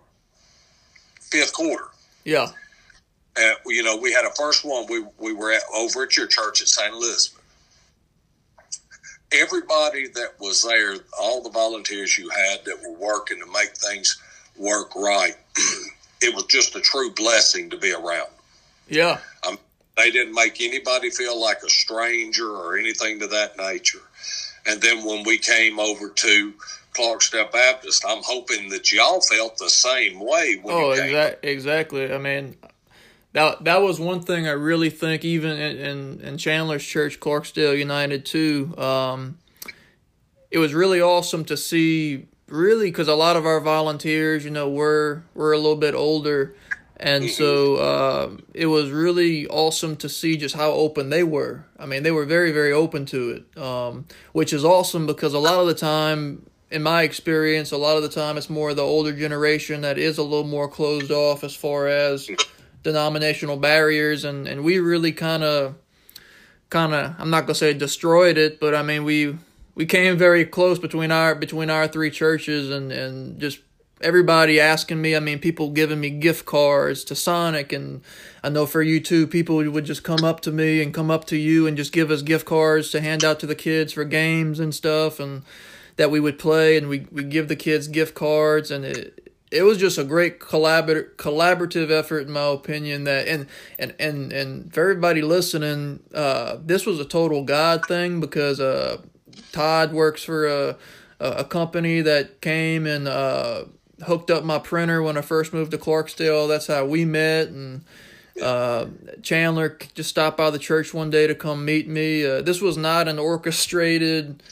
fifth 1.21 1.53
quarter. 1.53 1.87
Yeah. 2.25 2.49
And 3.37 3.57
you 3.67 3.83
know, 3.83 3.97
we 3.97 4.13
had 4.13 4.25
a 4.25 4.31
first 4.37 4.65
one. 4.65 4.87
We 4.89 5.05
we 5.19 5.33
were 5.33 5.53
at, 5.53 5.63
over 5.75 6.05
at 6.05 6.17
your 6.17 6.27
church 6.27 6.63
at 6.63 6.69
St. 6.69 6.93
Elizabeth. 6.93 7.39
Everybody 9.33 10.09
that 10.09 10.35
was 10.39 10.63
there, 10.63 10.97
all 11.19 11.43
the 11.43 11.49
volunteers 11.49 12.19
you 12.19 12.29
had 12.29 12.67
that 12.67 12.79
were 12.87 12.99
working 12.99 13.39
to 13.41 13.51
make 13.51 13.75
things 13.77 14.21
work 14.57 14.95
right. 14.95 15.37
it 16.23 16.35
was 16.35 16.45
just 16.47 16.77
a 16.77 16.81
true 16.81 17.13
blessing 17.15 17.71
to 17.71 17.77
be 17.77 17.93
around. 17.93 18.29
Yeah. 18.89 19.19
Um, 19.47 19.59
they 19.97 20.11
didn't 20.11 20.35
make 20.35 20.61
anybody 20.61 21.11
feel 21.11 21.41
like 21.41 21.63
a 21.63 21.71
stranger 21.71 22.49
or 22.49 22.77
anything 22.77 23.21
to 23.21 23.27
that 23.29 23.57
nature. 23.59 24.01
And 24.67 24.81
then 24.81 25.05
when 25.05 25.25
we 25.25 25.39
came 25.39 25.79
over 25.79 26.09
to 26.09 26.53
Clarksdale 26.95 27.51
Baptist, 27.51 28.05
I'm 28.07 28.23
hoping 28.23 28.69
that 28.71 28.93
y'all 28.93 29.21
felt 29.21 29.59
the 29.59 29.71
same 29.71 30.21
way. 30.21 30.61
oh, 30.65 30.95
exa- 30.97 31.37
exactly. 31.43 32.13
I 32.13 32.19
mean, 32.19 32.57
that 33.33 33.65
that 33.65 33.83
was 33.83 33.99
one 33.99 34.21
thing 34.21 34.47
I 34.47 34.53
really 34.53 34.91
think 34.91 35.25
even 35.25 35.53
in 35.53 35.77
in, 35.79 36.21
in 36.21 36.39
Chandler's 36.39 36.85
church, 36.85 37.19
Clarksdale 37.19 37.79
United 37.79 38.27
too. 38.27 38.75
Um, 38.77 39.39
it 40.51 40.59
was 40.59 40.75
really 40.75 41.01
awesome 41.01 41.47
to 41.47 41.57
see, 41.57 42.27
really, 42.53 42.91
because 42.91 43.09
a 43.09 43.15
lot 43.15 43.37
of 43.37 43.47
our 43.47 43.61
volunteers, 43.61 44.45
you 44.45 44.51
know, 44.51 44.69
were 44.69 45.25
were 45.35 45.53
a 45.53 45.57
little 45.57 45.77
bit 45.77 45.95
older, 45.95 46.55
and 46.97 47.29
so 47.29 47.77
uh, 47.77 48.31
it 48.55 48.67
was 48.67 48.91
really 48.91 49.49
awesome 49.49 49.97
to 49.97 50.09
see 50.09 50.37
just 50.37 50.55
how 50.55 50.71
open 50.71 51.11
they 51.11 51.25
were. 51.25 51.65
I 51.79 51.87
mean, 51.87 52.03
they 52.03 52.13
were 52.13 52.27
very 52.27 52.53
very 52.53 52.73
open 52.73 53.07
to 53.07 53.31
it, 53.31 53.59
um, 53.61 54.07
which 54.33 54.53
is 54.53 54.65
awesome 54.65 55.07
because 55.07 55.35
a 55.35 55.39
lot 55.39 55.59
of 55.59 55.67
the 55.67 55.75
time. 55.75 56.47
In 56.71 56.83
my 56.83 57.03
experience, 57.03 57.71
a 57.71 57.77
lot 57.77 57.99
of 57.99 58.03
the 58.03 58.09
time 58.09 58.39
it's 58.39 58.49
more 58.49 58.73
the 58.73 58.81
older 58.81 59.13
generation 59.13 59.83
that 59.83 59.99
is 59.99 60.17
a 60.17 60.23
little 60.23 60.47
more 60.47 60.69
closed 60.69 61.11
off 61.11 61.45
as 61.45 61.55
far 61.55 61.87
as 61.87 62.31
denominational 62.83 63.57
barriers 63.57 64.25
and 64.25 64.49
and 64.49 64.65
we 64.65 64.79
really 64.79 65.13
kind 65.13 65.45
of 65.45 65.75
kind 66.71 66.95
of 66.95 67.15
I'm 67.19 67.31
not 67.31 67.41
going 67.41 67.49
to 67.49 67.55
say 67.55 67.75
destroyed 67.75 68.39
it 68.39 68.59
but 68.59 68.75
I 68.75 68.83
mean 68.83 69.05
we 69.05 69.37
we 69.75 69.87
came 69.87 70.17
very 70.17 70.45
close 70.45 70.79
between 70.79 71.11
our 71.11 71.35
between 71.35 71.71
our 71.71 71.89
three 71.89 72.11
churches 72.11 72.71
and 72.71 72.93
and 72.93 73.41
just 73.41 73.61
everybody 74.01 74.59
asking 74.61 75.01
me 75.01 75.15
I 75.17 75.21
mean 75.21 75.39
people 75.39 75.71
giving 75.71 76.01
me 76.01 76.11
gift 76.11 76.45
cards 76.45 77.05
to 77.05 77.15
Sonic. 77.15 77.73
And 77.73 78.03
I 78.43 78.49
know 78.49 78.67
for 78.67 78.83
you 78.83 79.01
too 79.01 79.27
people 79.27 79.57
would 79.57 79.85
just 79.85 80.03
come 80.03 80.25
up 80.25 80.41
to 80.41 80.53
me 80.53 80.83
and 80.83 80.93
come 80.93 81.11
up 81.11 81.25
to 81.27 81.37
you 81.37 81.67
and 81.67 81.77
just 81.77 81.93
give 81.93 82.11
us 82.11 82.23
gift 82.23 82.47
cards 82.47 82.91
to 82.91 83.01
hand 83.01 83.25
out 83.25 83.41
to 83.41 83.47
the 83.47 83.55
kids 83.55 83.93
for 83.93 84.05
games 84.05 84.61
and 84.61 84.75
stuff 84.75 85.19
and 85.21 85.43
that 85.97 86.11
we 86.11 86.21
would 86.21 86.39
play. 86.39 86.77
And 86.77 86.89
we 86.89 87.07
we 87.11 87.25
give 87.25 87.49
the 87.49 87.57
kids 87.57 87.89
gift 87.89 88.15
cards. 88.15 88.71
And 88.71 88.85
it 88.85 89.19
it 89.51 89.63
was 89.65 89.77
just 89.77 89.99
a 89.99 90.05
great 90.05 90.41
collabor- 90.41 91.15
collaborative 91.17 91.91
effort 91.91 92.21
in 92.21 92.33
my 92.33 92.47
opinion 92.47 93.05
that 93.05 93.29
and 93.29 93.47
and 93.79 93.95
and 93.99 94.33
and 94.33 94.73
for 94.73 94.81
everybody 94.81 95.21
listening 95.21 96.01
uh, 96.15 96.57
this 96.65 96.87
was 96.87 96.99
a 96.99 97.05
total 97.05 97.45
god 97.45 97.85
thing 97.85 98.19
because 98.19 98.59
uh, 98.59 98.97
todd 99.53 99.93
works 99.93 100.23
for 100.23 100.47
a 100.47 100.77
a 101.21 101.45
company 101.45 102.01
that 102.01 102.41
came 102.41 102.85
and 102.85 103.07
uh, 103.07 103.65
hooked 104.05 104.29
up 104.29 104.43
my 104.43 104.59
printer 104.59 105.03
when 105.03 105.17
i 105.17 105.21
first 105.21 105.53
moved 105.53 105.71
to 105.71 105.79
clarksdale 105.79 106.49
that's 106.49 106.67
how 106.67 106.85
we 106.85 107.05
met 107.05 107.49
and 107.49 107.85
uh, 108.43 108.87
chandler 109.23 109.79
just 109.95 110.11
stopped 110.11 110.37
by 110.37 110.51
the 110.51 110.59
church 110.59 110.93
one 110.93 111.11
day 111.11 111.27
to 111.27 111.35
come 111.35 111.65
meet 111.65 111.87
me 111.87 112.27
uh, 112.27 112.43
this 112.43 112.61
was 112.61 112.77
not 112.77 113.07
an 113.07 113.19
orchestrated 113.19 114.43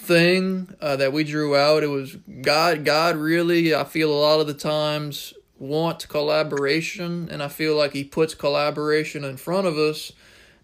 thing 0.00 0.74
uh, 0.80 0.96
that 0.96 1.12
we 1.12 1.24
drew 1.24 1.56
out. 1.56 1.82
It 1.82 1.88
was 1.88 2.16
God. 2.40 2.84
God 2.84 3.16
really, 3.16 3.74
I 3.74 3.84
feel 3.84 4.10
a 4.12 4.18
lot 4.18 4.40
of 4.40 4.46
the 4.46 4.54
times 4.54 5.34
want 5.58 6.08
collaboration, 6.08 7.28
and 7.30 7.42
I 7.42 7.48
feel 7.48 7.76
like 7.76 7.92
He 7.92 8.02
puts 8.02 8.34
collaboration 8.34 9.24
in 9.24 9.36
front 9.36 9.66
of 9.66 9.76
us. 9.76 10.12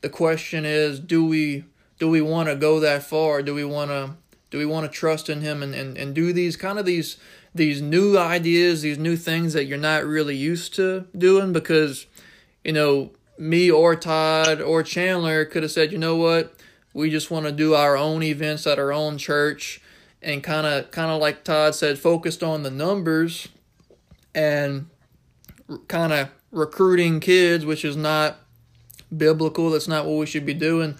The 0.01 0.09
question 0.09 0.65
is, 0.65 0.99
do 0.99 1.25
we 1.25 1.65
do 1.99 2.09
we 2.09 2.21
want 2.21 2.49
to 2.49 2.57
go 2.57 2.81
that 2.81 3.03
far? 3.03 3.43
Do 3.43 3.55
we 3.55 3.65
want 3.65 3.91
to 3.91 4.15
do 4.51 4.59
we 4.59 4.67
want 4.67 4.91
to 4.91 4.93
trust 4.93 5.29
in 5.29 5.41
Him 5.41 5.63
and, 5.63 5.75
and, 5.75 5.99
and 5.99 6.15
do 6.15 6.33
these 6.33 6.57
kind 6.57 6.79
of 6.79 6.87
these 6.87 7.17
these 7.55 7.81
new 7.81 8.19
ideas, 8.19 8.83
these 8.83 8.99
new 8.99 9.17
things 9.17 9.55
that 9.55 9.65
you're 9.65 9.79
not 9.79 10.05
really 10.05 10.37
used 10.37 10.75
to 10.75 11.07
doing? 11.17 11.53
Because 11.53 12.07
you 12.65 12.73
know, 12.73 13.13
me 13.39 13.71
or 13.71 13.97
Todd 13.97 14.61
or 14.61 14.83
Chandler 14.83 15.45
could 15.45 15.63
have 15.63 15.73
said, 15.73 15.93
you 15.93 15.99
know 15.99 16.17
what, 16.17 16.55
we 16.93 17.11
just 17.11 17.31
want 17.31 17.47
to 17.47 17.53
do 17.53 17.75
our 17.75 17.97
own 17.97 18.23
events 18.23 18.67
at 18.67 18.79
our 18.79 18.93
own 18.93 19.19
church 19.19 19.81
and 20.23 20.43
kind 20.43 20.67
of 20.67 20.91
kind 20.91 21.11
of 21.11 21.21
like 21.21 21.45
Todd 21.45 21.75
said 21.75 21.99
focused 21.99 22.43
on 22.43 22.63
the 22.63 22.71
numbers 22.71 23.49
and 24.35 24.89
kind 25.89 26.13
of 26.13 26.29
recruiting 26.51 27.21
kids 27.21 27.67
which 27.67 27.85
is 27.85 27.97
not 27.97 28.39
biblical 29.15 29.71
that's 29.71 29.89
not 29.89 30.07
what 30.07 30.17
we 30.17 30.27
should 30.27 30.47
be 30.47 30.55
doing 30.55 30.97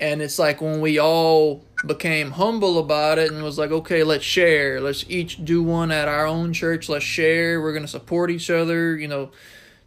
and 0.00 0.22
it's 0.22 0.38
like 0.38 0.60
when 0.60 0.80
we 0.80 0.98
all 0.98 1.62
became 1.86 2.32
humble 2.32 2.78
about 2.78 3.18
it 3.18 3.30
and 3.30 3.42
was 3.42 3.58
like 3.58 3.70
okay 3.70 4.02
let's 4.02 4.24
share 4.24 4.80
let's 4.80 5.04
each 5.08 5.44
do 5.44 5.62
one 5.62 5.90
at 5.90 6.08
our 6.08 6.26
own 6.26 6.52
church 6.52 6.88
let's 6.88 7.04
share 7.04 7.60
we're 7.60 7.72
going 7.72 7.84
to 7.84 7.88
support 7.88 8.30
each 8.30 8.50
other 8.50 8.96
you 8.96 9.08
know 9.08 9.30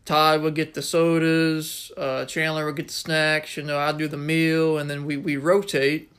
Todd 0.05 0.41
would 0.41 0.55
get 0.55 0.73
the 0.73 0.81
sodas, 0.81 1.91
uh, 1.95 2.25
Chandler 2.25 2.65
would 2.65 2.75
get 2.75 2.89
the 2.89 2.93
snacks, 2.93 3.55
you 3.55 3.63
know, 3.63 3.79
I'd 3.79 3.97
do 3.97 4.07
the 4.07 4.17
meal, 4.17 4.77
and 4.77 4.89
then 4.89 5.05
we, 5.05 5.15
we 5.15 5.37
rotate. 5.37 6.11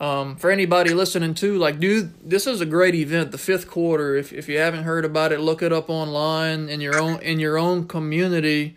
Um, 0.00 0.36
for 0.36 0.50
anybody 0.50 0.92
listening 0.92 1.34
to, 1.34 1.56
like, 1.56 1.78
dude, 1.78 2.28
this 2.28 2.46
is 2.46 2.60
a 2.60 2.66
great 2.66 2.94
event, 2.94 3.30
the 3.30 3.38
fifth 3.38 3.70
quarter. 3.70 4.16
If, 4.16 4.32
if 4.32 4.48
you 4.48 4.58
haven't 4.58 4.82
heard 4.82 5.04
about 5.04 5.32
it, 5.32 5.38
look 5.38 5.62
it 5.62 5.72
up 5.72 5.88
online 5.88 6.68
in 6.68 6.80
your 6.80 6.98
own 7.00 7.22
in 7.22 7.38
your 7.38 7.56
own 7.56 7.86
community. 7.86 8.76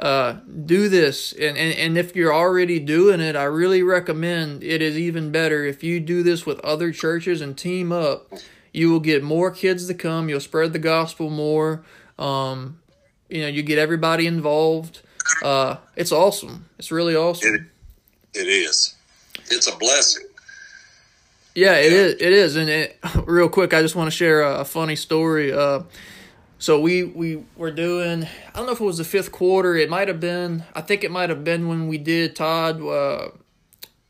Uh, 0.00 0.40
do 0.64 0.88
this, 0.88 1.34
and, 1.34 1.58
and 1.58 1.76
and 1.76 1.98
if 1.98 2.16
you're 2.16 2.32
already 2.32 2.80
doing 2.80 3.20
it, 3.20 3.36
I 3.36 3.44
really 3.44 3.82
recommend. 3.82 4.64
It 4.64 4.80
is 4.80 4.96
even 4.96 5.30
better 5.30 5.62
if 5.66 5.84
you 5.84 6.00
do 6.00 6.22
this 6.22 6.46
with 6.46 6.58
other 6.60 6.90
churches 6.90 7.42
and 7.42 7.56
team 7.56 7.92
up. 7.92 8.32
You 8.72 8.90
will 8.90 9.00
get 9.00 9.22
more 9.22 9.50
kids 9.50 9.86
to 9.88 9.94
come. 9.94 10.30
You'll 10.30 10.40
spread 10.40 10.72
the 10.72 10.78
gospel 10.78 11.28
more. 11.28 11.84
Um, 12.18 12.80
you 13.28 13.42
know, 13.42 13.48
you 13.48 13.62
get 13.62 13.78
everybody 13.78 14.26
involved. 14.26 15.02
Uh, 15.42 15.76
it's 15.96 16.12
awesome. 16.12 16.64
It's 16.78 16.90
really 16.90 17.14
awesome. 17.14 17.54
It, 17.54 18.40
it 18.40 18.48
is. 18.48 18.94
It's 19.50 19.66
a 19.66 19.76
blessing. 19.76 20.24
Yeah, 21.54 21.74
it 21.74 21.92
yeah. 21.92 21.98
is. 21.98 22.12
It 22.14 22.32
is. 22.32 22.56
And 22.56 22.70
it, 22.70 22.98
real 23.26 23.50
quick, 23.50 23.74
I 23.74 23.82
just 23.82 23.96
want 23.96 24.06
to 24.06 24.16
share 24.16 24.40
a, 24.42 24.60
a 24.60 24.64
funny 24.64 24.96
story. 24.96 25.52
Uh, 25.52 25.80
so 26.60 26.78
we 26.78 27.04
we 27.04 27.42
were 27.56 27.70
doing. 27.70 28.24
I 28.24 28.56
don't 28.56 28.66
know 28.66 28.72
if 28.72 28.80
it 28.80 28.84
was 28.84 28.98
the 28.98 29.04
fifth 29.04 29.32
quarter. 29.32 29.74
It 29.76 29.88
might 29.88 30.08
have 30.08 30.20
been. 30.20 30.62
I 30.74 30.82
think 30.82 31.02
it 31.02 31.10
might 31.10 31.30
have 31.30 31.42
been 31.42 31.68
when 31.68 31.88
we 31.88 31.96
did 31.96 32.36
Todd. 32.36 32.82
Uh, 32.82 33.30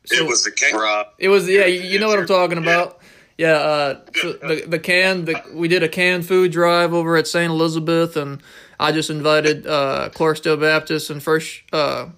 so 0.05 0.17
it 0.17 0.27
was 0.27 0.43
the 0.43 0.51
can. 0.51 1.05
It 1.19 1.29
was 1.29 1.49
yeah. 1.49 1.67
You, 1.67 1.81
you 1.81 1.99
know 2.01 2.09
what 2.09 2.19
I'm 2.19 2.27
talking 2.27 2.59
about. 2.59 2.99
Yeah. 3.39 3.53
Uh, 3.53 4.01
so 4.15 4.33
the 4.33 4.65
the 4.67 4.79
can. 4.81 5.27
The, 5.27 5.41
we 5.55 5.69
did 5.69 5.85
a 5.85 5.89
canned 5.89 6.27
food 6.27 6.51
drive 6.51 6.93
over 6.93 7.17
at 7.17 7.29
St. 7.29 7.49
Elizabeth 7.49 8.17
and 8.17 8.43
I 8.81 8.91
just 8.91 9.11
invited 9.11 9.67
uh, 9.67 10.09
Clarksdale 10.13 10.59
Baptist 10.59 11.11
and 11.11 11.23
First 11.23 11.63
uh, 11.73 12.09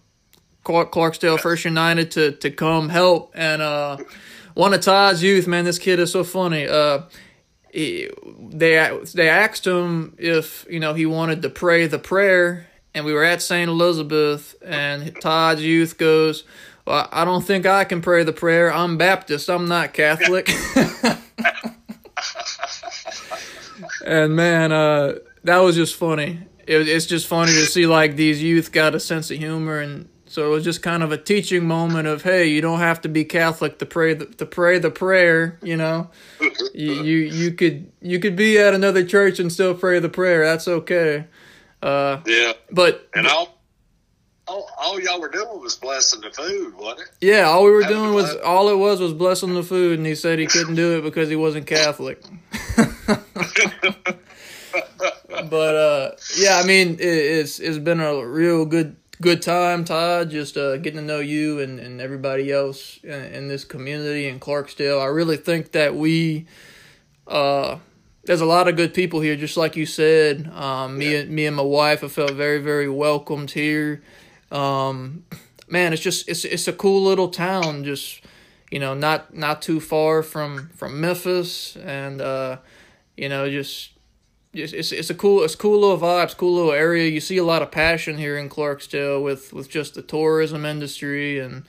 Clarksdale 0.65 1.41
First 1.41 1.67
United 1.67 2.11
to 2.13 2.33
to 2.33 2.51
come 2.51 2.89
help. 2.89 3.33
And 3.35 3.61
uh, 3.61 3.99
one 4.55 4.73
of 4.73 4.81
Todd's 4.81 5.23
youth, 5.23 5.47
man, 5.47 5.67
this 5.67 5.79
kid 5.79 5.99
is 5.99 6.11
so 6.13 6.25
funny. 6.25 6.67
He, 7.73 8.09
they 8.39 9.01
they 9.15 9.29
asked 9.29 9.67
him 9.67 10.15
if 10.19 10.67
you 10.69 10.79
know 10.79 10.95
he 10.95 11.07
wanted 11.07 11.43
to 11.43 11.51
pray 11.51 11.87
the 11.87 11.99
prayer, 11.99 12.69
and 12.95 13.05
we 13.05 13.13
were 13.13 13.25
at 13.25 13.43
Saint 13.43 13.69
Elizabeth, 13.69 14.55
and 14.65 15.19
Todd's 15.21 15.63
youth 15.63 15.99
goes. 15.99 16.45
Well, 16.85 17.09
I 17.13 17.25
don't 17.25 17.45
think 17.45 17.65
I 17.65 17.85
can 17.85 18.03
pray 18.03 18.25
the 18.25 18.33
prayer. 18.33 18.73
I'm 18.73 18.99
Baptist. 18.99 19.49
I'm 19.49 19.69
not 19.69 19.93
Catholic. 19.93 20.51
and 24.05 24.35
man, 24.35 24.73
uh, 24.73 25.19
that 25.45 25.59
was 25.59 25.77
just 25.77 25.95
funny 25.95 26.41
it, 26.67 26.89
it's 26.89 27.07
just 27.07 27.27
funny 27.27 27.53
to 27.53 27.67
see 27.67 27.87
like 27.87 28.17
these 28.17 28.43
youth 28.43 28.73
got 28.73 28.95
a 28.95 29.01
sense 29.01 29.31
of 29.31 29.39
humor 29.39 29.81
and 29.81 30.09
so 30.33 30.47
it 30.47 30.51
was 30.51 30.65
just 30.65 30.83
kind 30.83 31.03
of 31.03 31.13
a 31.13 31.19
teaching 31.19 31.67
moment 31.67 32.09
of 32.09 32.23
hey 32.23 32.47
you 32.49 32.61
don't 32.61 32.81
have 32.81 33.01
to 33.01 33.09
be 33.09 33.25
catholic 33.25 33.79
to 33.79 33.87
pray 33.87 34.15
the, 34.15 34.27
to 34.27 34.47
pray 34.47 34.79
the 34.79 34.91
prayer 34.91 35.59
you 35.63 35.77
know? 35.77 36.11
You, 36.75 36.93
you 37.03 37.17
you 37.19 37.53
could 37.53 37.91
you 38.01 38.19
could 38.19 38.37
be 38.37 38.59
at 38.59 38.75
another 38.75 39.05
church 39.05 39.39
and 39.39 39.53
still 39.53 39.75
pray 39.75 39.99
the 39.99 40.09
prayer. 40.09 40.45
That's 40.45 40.69
okay. 40.69 41.27
Uh, 41.83 42.21
yeah. 42.27 42.53
but 42.71 43.09
and 43.15 43.27
all, 43.27 43.59
all 44.47 44.69
all 44.79 45.01
y'all 45.01 45.21
were 45.21 45.29
doing 45.29 45.61
was 45.61 45.75
blessing 45.77 46.21
the 46.21 46.31
food 46.31 46.75
wasn't 46.77 47.01
it? 47.01 47.09
Yeah 47.21 47.43
all 47.43 47.65
we 47.65 47.71
were 47.71 47.83
Having 47.83 47.97
doing 47.97 48.15
was 48.15 48.35
all 48.37 48.69
it 48.69 48.77
was 48.77 49.01
was 49.01 49.13
blessing 49.13 49.55
the 49.55 49.63
food 49.63 49.99
and 49.99 50.07
he 50.07 50.15
said 50.15 50.39
he 50.39 50.47
couldn't 50.47 50.75
do 50.75 50.99
it 50.99 51.03
because 51.03 51.29
he 51.29 51.37
wasn't 51.37 51.67
catholic. 51.67 52.23
But 55.51 55.75
uh, 55.75 56.11
yeah, 56.37 56.61
I 56.63 56.67
mean, 56.67 56.95
it, 56.95 57.01
it's 57.01 57.59
it's 57.59 57.79
been 57.79 58.01
a 58.01 58.25
real 58.25 58.65
good 58.65 58.97
good 59.23 59.41
time, 59.41 59.85
Todd. 59.85 60.31
Just 60.31 60.57
uh, 60.57 60.77
getting 60.77 61.01
to 61.01 61.07
know 61.07 61.21
you 61.21 61.61
and, 61.61 61.79
and 61.79 62.01
everybody 62.01 62.53
else 62.53 62.99
in, 63.03 63.11
in 63.11 63.49
this 63.49 63.65
community 63.65 64.29
in 64.29 64.41
Clarksdale. 64.41 65.01
I 65.01 65.07
really 65.07 65.37
think 65.37 65.73
that 65.73 65.95
we 65.95 66.47
uh, 67.29 67.79
there's 68.25 68.41
a 68.41 68.47
lot 68.47 68.69
of 68.69 68.77
good 68.77 68.93
people 68.93 69.21
here, 69.21 69.37
just 69.37 69.57
like 69.57 69.77
you 69.77 69.87
said. 69.87 70.49
Um, 70.49 70.99
me 70.99 71.15
and 71.15 71.31
me 71.31 71.47
and 71.47 71.57
my 71.57 71.63
wife 71.63 72.01
have 72.01 72.13
felt 72.13 72.33
very 72.33 72.59
very 72.59 72.89
welcomed 72.89 73.53
here. 73.53 74.03
Um, 74.51 75.25
man, 75.69 75.93
it's 75.93 76.03
just 76.03 76.29
it's 76.29 76.45
it's 76.45 76.69
a 76.69 76.73
cool 76.73 77.03
little 77.03 77.29
town. 77.29 77.85
Just 77.85 78.21
you 78.71 78.81
know, 78.81 78.93
not 78.93 79.35
not 79.35 79.63
too 79.63 79.81
far 79.81 80.23
from 80.23 80.69
from 80.75 81.01
Memphis, 81.01 81.77
and 81.77 82.21
uh, 82.21 82.59
you 83.17 83.29
know, 83.29 83.49
just 83.49 83.92
it's, 84.53 84.73
it's, 84.73 84.93
it's 84.93 85.11
a 85.11 85.15
cool 85.15 85.43
it's 85.43 85.55
cool 85.55 85.81
little 85.81 85.99
vibes, 85.99 86.37
cool 86.37 86.55
little 86.55 86.73
area. 86.73 87.09
You 87.09 87.21
see 87.21 87.39
a 87.39 87.45
lot 87.45 87.63
of 87.63 87.71
passion 87.71 88.19
here 88.19 88.37
in 88.37 88.49
Clarksdale 88.49 89.23
with 89.23 89.53
with 89.53 89.69
just 89.71 89.95
the 89.95 90.03
tourism 90.03 90.65
industry 90.67 91.39
and 91.39 91.65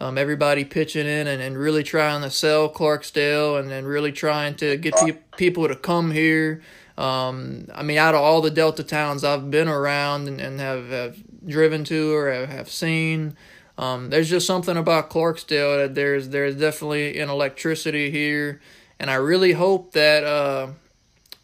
um, 0.00 0.16
everybody 0.16 0.64
pitching 0.64 1.06
in 1.06 1.26
and, 1.26 1.42
and 1.42 1.58
really 1.58 1.82
trying 1.82 2.22
to 2.22 2.30
sell 2.30 2.68
Clarksdale 2.68 3.58
and, 3.58 3.70
and 3.72 3.86
really 3.86 4.12
trying 4.12 4.54
to 4.56 4.76
get 4.76 4.94
pe- 4.94 5.18
people 5.36 5.66
to 5.66 5.74
come 5.74 6.12
here. 6.12 6.62
Um, 6.96 7.68
I 7.74 7.82
mean, 7.82 7.98
out 7.98 8.14
of 8.14 8.20
all 8.20 8.40
the 8.40 8.50
Delta 8.50 8.84
towns 8.84 9.24
I've 9.24 9.50
been 9.50 9.68
around 9.68 10.28
and, 10.28 10.40
and 10.40 10.60
have, 10.60 10.88
have 10.90 11.16
driven 11.46 11.84
to 11.84 12.12
or 12.12 12.46
have 12.46 12.70
seen. 12.70 13.36
Um, 13.76 14.10
there's 14.10 14.28
just 14.28 14.46
something 14.46 14.76
about 14.76 15.08
Clarksdale 15.10 15.82
that 15.82 15.94
there's 15.94 16.30
there's 16.30 16.56
definitely 16.56 17.18
an 17.20 17.30
electricity 17.30 18.10
here, 18.10 18.60
and 18.98 19.08
I 19.08 19.14
really 19.14 19.52
hope 19.52 19.92
that 19.92 20.24
uh, 20.24 20.68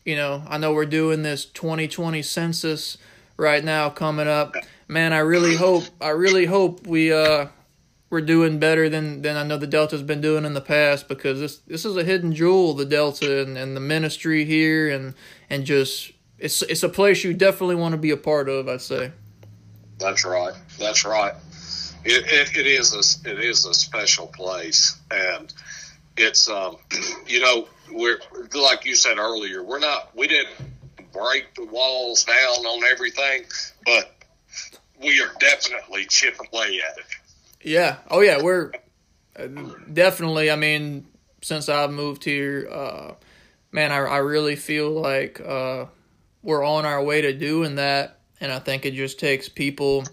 you 0.05 0.17
know 0.17 0.43
I 0.49 0.59
know 0.59 0.73
we're 0.73 0.87
doing 0.87 1.23
this 1.23 1.45
2020 1.45 2.23
census 2.23 2.99
right 3.37 3.64
now 3.64 3.90
coming 3.90 4.29
up. 4.29 4.55
Man, 4.88 5.12
I 5.12 5.19
really 5.19 5.57
hope 5.57 5.85
I 6.01 6.11
really 6.11 6.47
hope 6.47 6.87
we 6.87 7.12
uh 7.12 7.47
we're 8.11 8.21
doing 8.21 8.59
better 8.59 8.88
than 8.88 9.23
than 9.23 9.37
I 9.37 9.43
know 9.43 9.57
the 9.57 9.67
Delta's 9.67 10.03
been 10.03 10.21
doing 10.21 10.45
in 10.45 10.55
the 10.55 10.61
past 10.61 11.09
because 11.09 11.40
this 11.40 11.59
this 11.59 11.85
is 11.85 11.97
a 11.97 12.05
hidden 12.05 12.33
jewel 12.33 12.75
the 12.75 12.85
Delta 12.85 13.43
and, 13.43 13.57
and 13.57 13.77
the 13.77 13.81
ministry 13.81 14.45
here 14.45 14.88
and 14.88 15.14
and 15.51 15.64
just 15.64 16.12
it's 16.38 16.62
it's 16.62 16.83
a 16.83 16.88
place 16.88 17.25
you 17.25 17.35
definitely 17.35 17.77
want 17.77 17.93
to 17.93 17.99
be 17.99 18.11
a 18.11 18.17
part 18.17 18.49
of. 18.49 18.69
I'd 18.69 18.83
say. 18.83 19.12
That's 19.99 20.25
right. 20.25 20.55
That's 20.79 21.05
right. 21.05 21.35
It, 22.05 22.25
it, 22.27 22.57
it 22.59 22.67
is 22.67 22.93
a 22.93 23.31
it 23.31 23.40
is 23.40 23.64
a 23.64 23.73
special 23.73 24.27
place, 24.27 24.99
and 25.11 25.53
it's 26.17 26.49
um, 26.49 26.77
you 27.27 27.40
know 27.40 27.69
we're 27.90 28.18
like 28.55 28.85
you 28.85 28.94
said 28.94 29.18
earlier 29.18 29.62
we're 29.62 29.79
not 29.79 30.16
we 30.16 30.27
didn't 30.27 30.57
break 31.14 31.55
the 31.55 31.64
walls 31.64 32.25
down 32.25 32.66
on 32.66 32.85
everything, 32.92 33.44
but 33.87 34.12
we 35.01 35.23
are 35.23 35.31
definitely 35.38 36.05
chipping 36.07 36.47
away 36.53 36.81
at 36.90 36.99
it. 36.99 37.07
Yeah. 37.62 37.97
Oh 38.11 38.20
yeah, 38.20 38.42
we're 38.42 38.73
definitely. 39.90 40.51
I 40.51 40.57
mean, 40.57 41.07
since 41.40 41.68
I've 41.70 41.92
moved 41.92 42.25
here, 42.25 42.68
uh, 42.70 43.14
man, 43.73 43.92
I 43.92 43.99
I 43.99 44.18
really 44.18 44.57
feel 44.57 44.90
like 44.90 45.40
uh, 45.40 45.87
we're 46.42 46.64
on 46.64 46.85
our 46.85 47.03
way 47.03 47.23
to 47.23 47.33
doing 47.33 47.77
that, 47.77 48.18
and 48.40 48.53
I 48.53 48.59
think 48.59 48.85
it 48.85 48.92
just 48.92 49.18
takes 49.18 49.49
people 49.49 50.05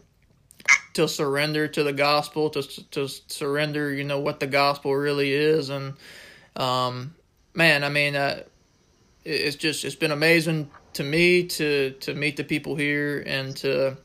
to 0.94 1.08
surrender 1.08 1.68
to 1.68 1.84
the 1.84 1.94
gospel, 1.94 2.50
to 2.52 2.62
to 2.92 3.08
surrender, 3.08 3.92
you 3.92 4.06
know, 4.06 4.20
what 4.20 4.40
the 4.40 4.48
gospel 4.48 4.96
really 4.96 5.34
is, 5.34 5.70
and 5.70 5.96
um, 6.56 7.16
man, 7.54 7.84
I 7.84 7.90
mean, 7.90 8.16
uh, 8.16 8.44
it's 9.24 9.56
just 9.56 9.86
it's 9.86 9.96
been 9.96 10.12
amazing 10.12 10.72
to 10.94 11.04
me 11.04 11.46
to 11.46 11.92
to 12.02 12.14
meet 12.14 12.38
the 12.38 12.44
people 12.44 12.76
here 12.76 13.24
and 13.26 13.56
to 13.58 13.98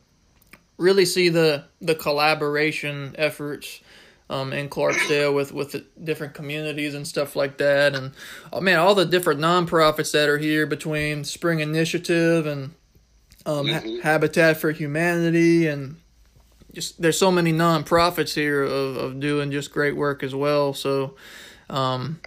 really 0.79 1.05
see 1.05 1.29
the 1.29 1.65
the 1.81 1.95
collaboration 1.95 3.15
efforts 3.19 3.81
um, 4.29 4.53
in 4.53 4.69
Clarksdale 4.69 5.35
with 5.35 5.53
with 5.53 5.73
the 5.73 5.85
different 6.03 6.35
communities 6.35 6.95
and 6.95 7.07
stuff 7.07 7.37
like 7.37 7.59
that, 7.59 7.95
and 7.95 8.13
oh 8.53 8.61
man, 8.61 8.79
all 8.79 8.95
the 8.95 9.07
different 9.07 9.41
nonprofits 9.41 10.13
that 10.13 10.29
are 10.29 10.39
here 10.39 10.67
between 10.67 11.25
Spring 11.25 11.61
Initiative 11.61 12.47
and 12.47 12.75
um, 13.47 13.67
mm-hmm. 13.67 13.97
ha- 13.97 14.03
Habitat 14.03 14.57
for 14.59 14.73
Humanity 14.73 15.67
and 15.67 15.97
just 16.77 17.01
there's 17.01 17.19
so 17.19 17.33
many 17.33 17.53
nonprofits 17.53 18.35
here 18.35 18.63
of, 18.63 18.97
of 18.97 19.19
doing 19.19 19.51
just 19.51 19.73
great 19.73 19.97
work 19.97 20.23
as 20.23 20.35
well. 20.35 20.75
So, 20.75 21.15
um, 21.71 22.21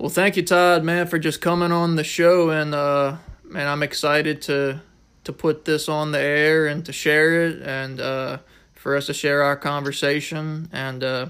well, 0.00 0.08
thank 0.08 0.34
you, 0.36 0.42
Todd, 0.42 0.82
man, 0.82 1.06
for 1.06 1.18
just 1.18 1.42
coming 1.42 1.72
on 1.72 1.96
the 1.96 2.04
show, 2.04 2.48
and 2.48 2.74
uh, 2.74 3.18
man, 3.44 3.68
I'm 3.68 3.82
excited 3.82 4.40
to 4.42 4.80
to 5.24 5.32
put 5.34 5.66
this 5.66 5.90
on 5.90 6.12
the 6.12 6.18
air 6.18 6.66
and 6.66 6.86
to 6.86 6.92
share 6.92 7.44
it, 7.44 7.60
and 7.60 8.00
uh, 8.00 8.38
for 8.72 8.96
us 8.96 9.06
to 9.06 9.14
share 9.14 9.42
our 9.42 9.56
conversation, 9.56 10.70
and 10.72 11.04
uh, 11.04 11.26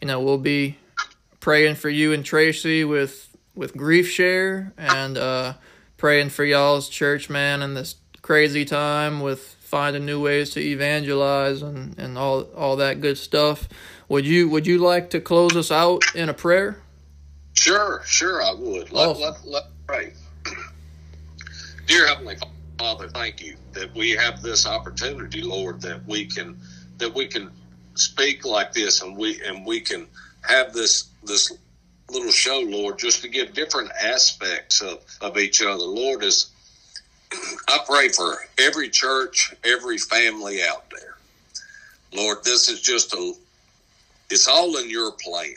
you 0.00 0.08
know, 0.08 0.20
we'll 0.20 0.38
be 0.38 0.78
praying 1.40 1.74
for 1.74 1.90
you 1.90 2.14
and 2.14 2.24
Tracy 2.24 2.82
with 2.82 3.36
with 3.54 3.74
GriefShare, 3.74 4.72
and 4.78 5.18
uh, 5.18 5.54
praying 5.98 6.30
for 6.30 6.46
y'all's 6.46 6.88
church, 6.88 7.28
man, 7.28 7.60
in 7.60 7.74
this 7.74 7.96
crazy 8.22 8.64
time 8.64 9.20
with 9.20 9.54
finding 9.60 10.06
new 10.06 10.22
ways 10.22 10.48
to 10.48 10.60
evangelize 10.60 11.60
and, 11.60 11.98
and 11.98 12.16
all 12.16 12.44
all 12.56 12.76
that 12.76 13.02
good 13.02 13.18
stuff. 13.18 13.68
Would 14.08 14.26
you 14.26 14.48
would 14.48 14.66
you 14.66 14.78
like 14.78 15.10
to 15.10 15.20
close 15.20 15.54
us 15.54 15.70
out 15.70 16.02
in 16.14 16.30
a 16.30 16.34
prayer? 16.34 16.80
Sure, 17.54 18.02
sure, 18.04 18.42
I 18.42 18.52
would. 18.52 18.92
Let, 18.92 19.08
awesome. 19.08 19.22
let, 19.22 19.46
let 19.46 19.62
pray. 19.86 20.12
Dear 21.86 22.06
Heavenly 22.08 22.36
Father, 22.78 23.08
thank 23.08 23.40
you 23.40 23.56
that 23.74 23.94
we 23.94 24.10
have 24.10 24.42
this 24.42 24.66
opportunity, 24.66 25.42
Lord, 25.42 25.80
that 25.82 26.06
we 26.06 26.26
can 26.26 26.56
that 26.98 27.14
we 27.14 27.26
can 27.26 27.50
speak 27.96 28.44
like 28.44 28.72
this 28.72 29.02
and 29.02 29.16
we 29.16 29.40
and 29.46 29.66
we 29.66 29.80
can 29.80 30.06
have 30.42 30.72
this 30.72 31.10
this 31.22 31.52
little 32.10 32.30
show, 32.30 32.60
Lord, 32.60 32.98
just 32.98 33.22
to 33.22 33.28
give 33.28 33.54
different 33.54 33.90
aspects 34.02 34.80
of, 34.82 35.00
of 35.20 35.38
each 35.38 35.62
other. 35.62 35.84
Lord, 35.84 36.22
as 36.22 36.50
I 37.68 37.78
pray 37.86 38.08
for 38.08 38.36
every 38.58 38.88
church, 38.88 39.54
every 39.64 39.98
family 39.98 40.60
out 40.62 40.84
there. 40.90 41.14
Lord, 42.12 42.38
this 42.44 42.68
is 42.68 42.80
just 42.80 43.12
a, 43.14 43.32
it's 44.30 44.48
all 44.48 44.76
in 44.78 44.90
your 44.90 45.12
plan. 45.12 45.54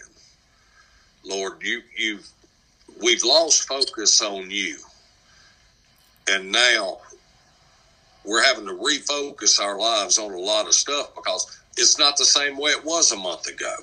Lord, 1.27 1.61
you, 1.61 1.81
you, 1.97 2.19
we've 3.01 3.23
lost 3.23 3.67
focus 3.67 4.21
on 4.21 4.49
you. 4.49 4.77
And 6.29 6.51
now 6.51 6.99
we're 8.25 8.43
having 8.43 8.65
to 8.65 8.73
refocus 8.73 9.61
our 9.61 9.77
lives 9.77 10.17
on 10.17 10.33
a 10.33 10.39
lot 10.39 10.67
of 10.67 10.73
stuff 10.73 11.13
because 11.15 11.59
it's 11.77 11.99
not 11.99 12.17
the 12.17 12.25
same 12.25 12.57
way 12.57 12.71
it 12.71 12.83
was 12.83 13.11
a 13.11 13.15
month 13.15 13.47
ago. 13.47 13.75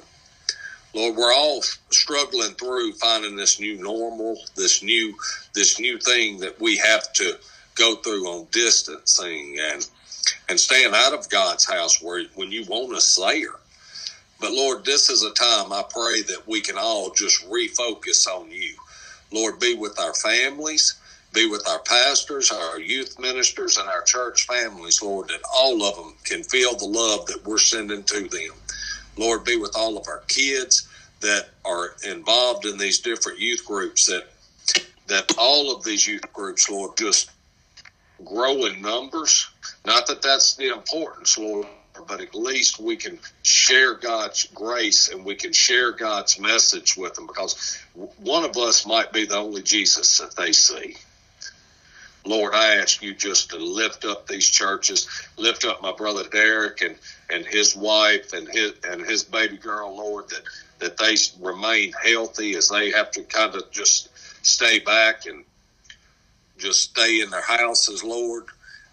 Lord, 0.94 1.16
we're 1.16 1.34
all 1.34 1.62
struggling 1.90 2.52
through 2.52 2.92
finding 2.94 3.36
this 3.36 3.58
new 3.58 3.82
normal, 3.82 4.36
this 4.54 4.82
new, 4.82 5.14
this 5.54 5.80
new 5.80 5.98
thing 5.98 6.38
that 6.38 6.60
we 6.60 6.76
have 6.78 7.12
to 7.14 7.38
go 7.74 7.96
through 7.96 8.26
on 8.26 8.46
distancing 8.52 9.58
and 9.60 9.88
and 10.48 10.58
staying 10.58 10.92
out 10.94 11.12
of 11.12 11.28
God's 11.28 11.64
house 11.66 12.02
where 12.02 12.24
when 12.34 12.50
you 12.50 12.64
want 12.64 12.94
to 12.94 13.00
slayer. 13.00 13.54
But 14.40 14.52
Lord, 14.52 14.84
this 14.84 15.10
is 15.10 15.22
a 15.22 15.32
time 15.32 15.72
I 15.72 15.84
pray 15.88 16.22
that 16.22 16.42
we 16.46 16.60
can 16.60 16.76
all 16.78 17.10
just 17.10 17.48
refocus 17.48 18.26
on 18.26 18.50
you. 18.50 18.74
Lord, 19.32 19.58
be 19.58 19.74
with 19.74 19.98
our 20.00 20.14
families, 20.14 21.00
be 21.32 21.48
with 21.48 21.66
our 21.68 21.80
pastors, 21.80 22.50
our 22.52 22.78
youth 22.78 23.18
ministers, 23.18 23.76
and 23.76 23.88
our 23.88 24.02
church 24.02 24.46
families, 24.46 25.02
Lord, 25.02 25.28
that 25.28 25.40
all 25.54 25.82
of 25.82 25.96
them 25.96 26.14
can 26.24 26.42
feel 26.44 26.76
the 26.76 26.86
love 26.86 27.26
that 27.26 27.44
we're 27.44 27.58
sending 27.58 28.04
to 28.04 28.28
them. 28.28 28.52
Lord, 29.16 29.44
be 29.44 29.56
with 29.56 29.72
all 29.76 29.96
of 29.96 30.06
our 30.08 30.22
kids 30.28 30.88
that 31.20 31.50
are 31.64 31.90
involved 32.04 32.66
in 32.66 32.78
these 32.78 33.00
different 33.00 33.40
youth 33.40 33.64
groups 33.66 34.06
that 34.06 34.24
that 35.06 35.30
all 35.38 35.74
of 35.74 35.84
these 35.84 36.06
youth 36.06 36.32
groups, 36.32 36.70
Lord, 36.70 36.96
just 36.96 37.30
grow 38.24 38.64
in 38.66 38.80
numbers. 38.80 39.46
Not 39.86 40.06
that 40.06 40.22
that's 40.22 40.56
the 40.56 40.72
importance, 40.72 41.36
Lord, 41.36 41.66
but 42.08 42.20
at 42.20 42.34
least 42.34 42.80
we 42.80 42.96
can 42.96 43.18
share 43.42 43.94
God's 43.94 44.46
grace 44.54 45.08
and 45.08 45.24
we 45.24 45.34
can 45.34 45.52
share 45.52 45.92
God's 45.92 46.38
message 46.38 46.96
with 46.96 47.14
them 47.14 47.26
because 47.26 47.78
one 48.18 48.44
of 48.44 48.56
us 48.56 48.86
might 48.86 49.12
be 49.12 49.26
the 49.26 49.36
only 49.36 49.62
Jesus 49.62 50.18
that 50.18 50.36
they 50.36 50.52
see. 50.52 50.96
Lord, 52.26 52.54
I 52.54 52.76
ask 52.76 53.02
you 53.02 53.14
just 53.14 53.50
to 53.50 53.58
lift 53.58 54.04
up 54.04 54.26
these 54.26 54.48
churches, 54.48 55.08
lift 55.36 55.64
up 55.64 55.82
my 55.82 55.92
brother 55.92 56.24
Derek 56.28 56.80
and, 56.80 56.96
and 57.30 57.44
his 57.44 57.76
wife 57.76 58.32
and 58.32 58.48
his 58.48 58.72
and 58.88 59.02
his 59.02 59.24
baby 59.24 59.58
girl, 59.58 59.94
Lord, 59.96 60.30
that, 60.30 60.42
that 60.78 60.96
they 60.96 61.16
remain 61.40 61.92
healthy 62.02 62.56
as 62.56 62.70
they 62.70 62.90
have 62.92 63.10
to 63.12 63.22
kind 63.24 63.54
of 63.54 63.70
just 63.70 64.08
stay 64.44 64.78
back 64.78 65.26
and 65.26 65.44
just 66.56 66.90
stay 66.90 67.20
in 67.20 67.28
their 67.30 67.42
houses, 67.42 68.02
Lord. 68.02 68.44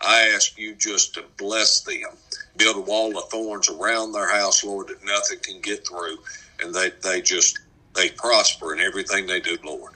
I 0.02 0.32
ask 0.36 0.58
you 0.58 0.76
just 0.76 1.14
to 1.14 1.24
bless 1.38 1.82
them. 1.82 2.10
Build 2.58 2.78
a 2.78 2.82
wall 2.82 3.18
of 3.18 3.30
thorns 3.30 3.70
around 3.70 4.12
their 4.12 4.30
house, 4.30 4.64
Lord, 4.64 4.90
that 4.90 5.04
nothing 5.04 5.40
can 5.42 5.62
get 5.62 5.88
through. 5.88 6.18
And 6.62 6.74
they, 6.74 6.92
they 7.02 7.22
just, 7.22 7.60
they 7.96 8.10
prosper 8.10 8.74
in 8.74 8.80
everything 8.80 9.26
they 9.26 9.40
do, 9.40 9.58
Lord. 9.64 9.94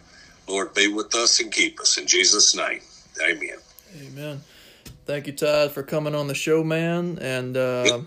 Lord, 0.47 0.73
be 0.73 0.87
with 0.87 1.13
us 1.15 1.39
and 1.39 1.51
keep 1.51 1.79
us. 1.79 1.97
In 1.97 2.07
Jesus' 2.07 2.55
name, 2.55 2.81
amen. 3.21 3.57
Amen. 4.01 4.41
Thank 5.05 5.27
you, 5.27 5.33
Todd, 5.33 5.71
for 5.71 5.83
coming 5.83 6.15
on 6.15 6.27
the 6.27 6.35
show, 6.35 6.63
man. 6.63 7.19
And 7.19 7.55
uh, 7.57 8.01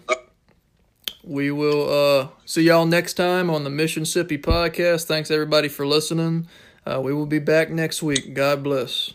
we 1.23 1.51
will 1.51 1.93
uh, 1.93 2.29
see 2.45 2.63
y'all 2.63 2.87
next 2.87 3.15
time 3.15 3.51
on 3.51 3.65
the 3.65 3.71
Mission 3.71 4.03
Sippy 4.05 4.41
podcast. 4.41 5.05
Thanks, 5.05 5.31
everybody, 5.31 5.69
for 5.69 5.87
listening. 5.87 6.49
Uh, 6.87 7.01
we 7.01 7.13
will 7.13 7.27
be 7.27 7.39
back 7.39 7.71
next 7.71 8.03
week. 8.03 8.35
God 8.35 8.63
bless. 8.63 9.13